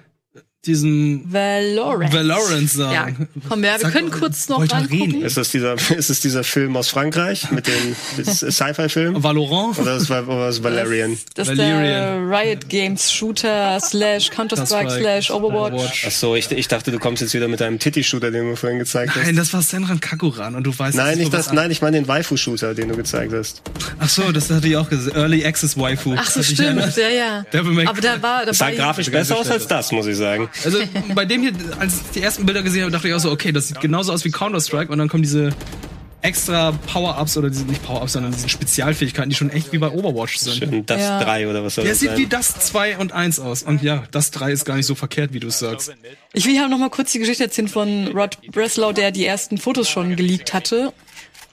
[0.67, 2.13] diesem Valorant.
[2.13, 3.29] Valorant Ja, sagen?
[3.49, 5.23] komm, ja, wir Sag können kurz noch reden?
[5.23, 9.23] ist das dieser, ist es dieser Film aus Frankreich mit dem das ist Sci-Fi-Film?
[9.23, 9.79] Valorant?
[9.79, 11.17] Oder ist, oder ist Valerian?
[11.35, 12.29] Das ist der Valerian.
[12.29, 16.05] Riot Games Shooter slash Counter-Strike Das slash Overwatch.
[16.09, 18.81] Ach so, ich, ich dachte, du kommst jetzt wieder mit deinem Titty-Shooter, den du vorhin
[18.81, 19.25] gezeigt hast.
[19.25, 21.99] Nein, das war Senran Kakuran und du weißt Nein, ist nicht das, nein, ich meine
[21.99, 23.63] den Waifu-Shooter, den du gezeigt hast.
[23.67, 25.15] an- Ach so, das hatte ich auch gesehen.
[25.15, 26.15] Early Access Waifu.
[26.19, 26.97] Ach so, dich stimmt.
[26.97, 27.45] Ja, ja.
[27.53, 30.07] Devil May Aber da war, da Das sah war grafisch besser aus als das, muss
[30.07, 30.48] ich sagen.
[30.65, 30.79] Also
[31.15, 33.53] bei dem hier, als ich die ersten Bilder gesehen habe, dachte ich auch so, okay,
[33.53, 35.51] das sieht genauso aus wie Counter-Strike und dann kommen diese
[36.21, 40.37] extra Power-Ups oder diese, nicht Power-Ups, sondern diese Spezialfähigkeiten, die schon echt wie bei Overwatch
[40.39, 40.57] sind.
[40.57, 41.23] Schön, das Ja.
[41.23, 42.31] 3 oder was soll Der das sieht wie sein?
[42.31, 43.63] das 2 und 1 aus.
[43.63, 45.93] Und ja, das 3 ist gar nicht so verkehrt, wie du es sagst.
[46.33, 49.59] Ich will hier noch mal kurz die Geschichte erzählen von Rod Breslau, der die ersten
[49.59, 50.93] Fotos schon geleakt hatte.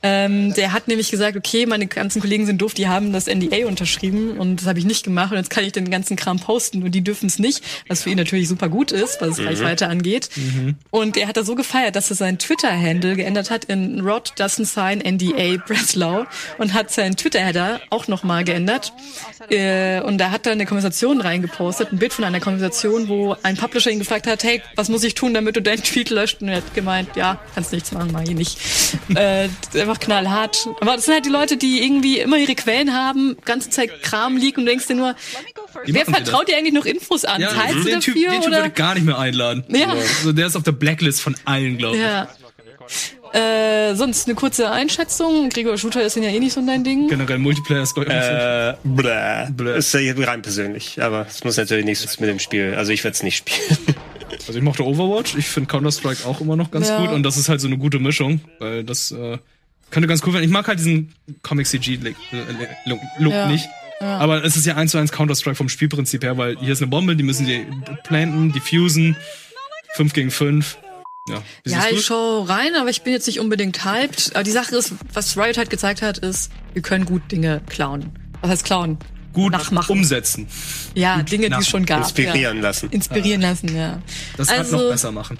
[0.05, 3.65] Ähm, der hat nämlich gesagt, okay, meine ganzen Kollegen sind doof, die haben das NDA
[3.67, 6.83] unterschrieben und das habe ich nicht gemacht und jetzt kann ich den ganzen Kram posten
[6.83, 9.47] und die dürfen es nicht, was für ihn natürlich super gut ist, was Mhm.
[9.47, 10.29] Reichweite angeht.
[10.91, 14.65] Und er hat da so gefeiert, dass er seinen Twitter-Handle geändert hat in Rod doesn't
[14.65, 16.25] sign NDA Breslau
[16.57, 18.93] und hat seinen Twitter-Header auch nochmal geändert.
[19.49, 23.57] Äh, und da hat er eine Konversation reingepostet, ein Bild von einer Konversation, wo ein
[23.57, 26.41] Publisher ihn gefragt hat, hey, was muss ich tun, damit du deinen Tweet löscht?
[26.41, 28.57] Und er hat gemeint, ja, kannst nichts machen, mach ich nicht.
[29.15, 29.47] äh,
[29.95, 30.67] einfach knallhart.
[30.81, 34.37] Aber das sind halt die Leute, die irgendwie immer ihre Quellen haben, ganze Zeit Kram
[34.37, 35.15] liegt und du denkst dir nur,
[35.85, 37.41] wer vertraut dir eigentlich noch Infos an?
[37.41, 39.63] Ja, Teilst du den Typ, dafür den typ würde ich gar nicht mehr einladen.
[39.69, 39.89] Ja.
[39.89, 42.01] Also der ist auf der Blacklist von allen, glaube ich.
[42.01, 42.27] Ja.
[43.33, 45.49] Äh, sonst eine kurze Einschätzung.
[45.49, 47.07] Gregor Shooter ist ja eh nicht so dein Ding.
[47.09, 49.47] Generell Multiplayer ist glaube ich Äh, bläh.
[49.51, 49.77] Bläh.
[49.77, 51.01] Ist ja rein persönlich.
[51.01, 52.75] Aber es muss natürlich nichts mit dem Spiel.
[52.77, 53.77] Also ich werde es nicht spielen.
[54.47, 56.99] Also ich mochte Overwatch, ich finde Counter-Strike auch immer noch ganz Ja.
[56.99, 59.37] gut und das ist halt so eine gute Mischung, weil das äh,
[59.91, 60.43] könnte ganz cool werden.
[60.45, 62.15] Ich mag halt diesen Comic-CG-Look
[63.31, 63.47] Ja.
[63.47, 63.67] nicht.
[64.01, 66.89] Aber es ist ja eins zu eins Counter-Strike vom Spielprinzip her, weil hier ist eine
[66.89, 67.65] Bombe, die müssen die
[68.03, 69.15] planten, diffusen,
[69.95, 70.77] 5 gegen 5.
[71.29, 74.31] Ja, Ja, ich schau rein, aber ich bin jetzt nicht unbedingt hyped.
[74.35, 78.11] Aber die Sache ist, was Riot halt gezeigt hat, ist, wir können gut Dinge klauen.
[78.41, 78.97] Was heißt klauen?
[79.33, 79.91] gut nachmachen.
[79.91, 80.47] umsetzen.
[80.93, 81.99] Ja, Dinge, die es schon gab.
[82.03, 82.63] Inspirieren ja.
[82.63, 82.89] lassen.
[82.91, 84.01] Inspirieren lassen, ja.
[84.37, 85.37] Das halt Also- noch besser machen.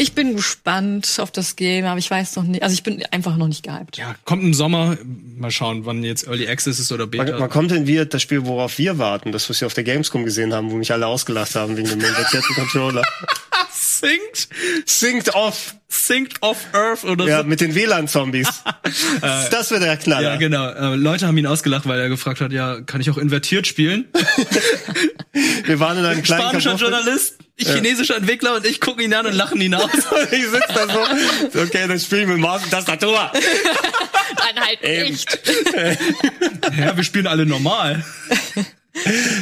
[0.00, 2.62] Ich bin gespannt auf das Game, aber ich weiß noch nicht.
[2.62, 3.98] Also ich bin einfach noch nicht gehyped.
[3.98, 4.96] Ja, kommt im Sommer.
[5.36, 7.38] Mal schauen, wann jetzt Early Access ist oder Beta.
[7.38, 10.24] Man kommt denn wir das Spiel, worauf wir warten, das, was wir auf der Gamescom
[10.24, 13.02] gesehen haben, wo mich alle ausgelacht haben wegen dem invertierten Controller.
[14.00, 14.48] Synced,
[14.86, 15.74] Synced off.
[15.88, 17.44] synced off Earth oder Ja, so.
[17.44, 18.48] mit den WLAN-Zombies.
[19.50, 20.30] das wird der Knaller.
[20.32, 20.68] Ja, genau.
[20.70, 24.06] Äh, Leute haben ihn ausgelacht, weil er gefragt hat, ja, kann ich auch invertiert spielen?
[25.64, 29.26] Wir waren in einem kleinen Spanischer Kabuff- Journalist, chinesischer Entwickler und ich gucke ihn an
[29.26, 29.90] und lachen ihn aus.
[30.30, 33.30] ich sitze da so, okay, dann spielen wir Maus und Tastatur.
[33.32, 35.10] Nein, halt Eben.
[35.10, 35.28] nicht.
[36.78, 38.04] ja, wir spielen alle normal.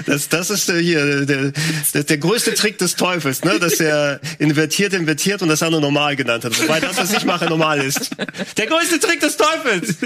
[0.06, 1.52] Das, das ist äh, hier der,
[1.94, 3.58] der, der größte Trick des Teufels, ne?
[3.58, 6.60] dass er invertiert, invertiert und das andere normal genannt hat.
[6.60, 8.10] Wobei das, was ich mache, normal ist.
[8.56, 9.96] Der größte Trick des Teufels.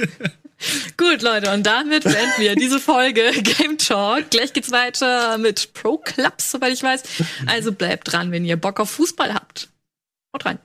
[0.97, 4.31] Gut, Leute, und damit beenden wir diese Folge Game Talk.
[4.31, 7.03] Gleich geht's weiter mit Pro Clubs, soweit ich weiß.
[7.47, 9.69] Also bleibt dran, wenn ihr Bock auf Fußball habt.
[10.33, 10.59] Haut rein.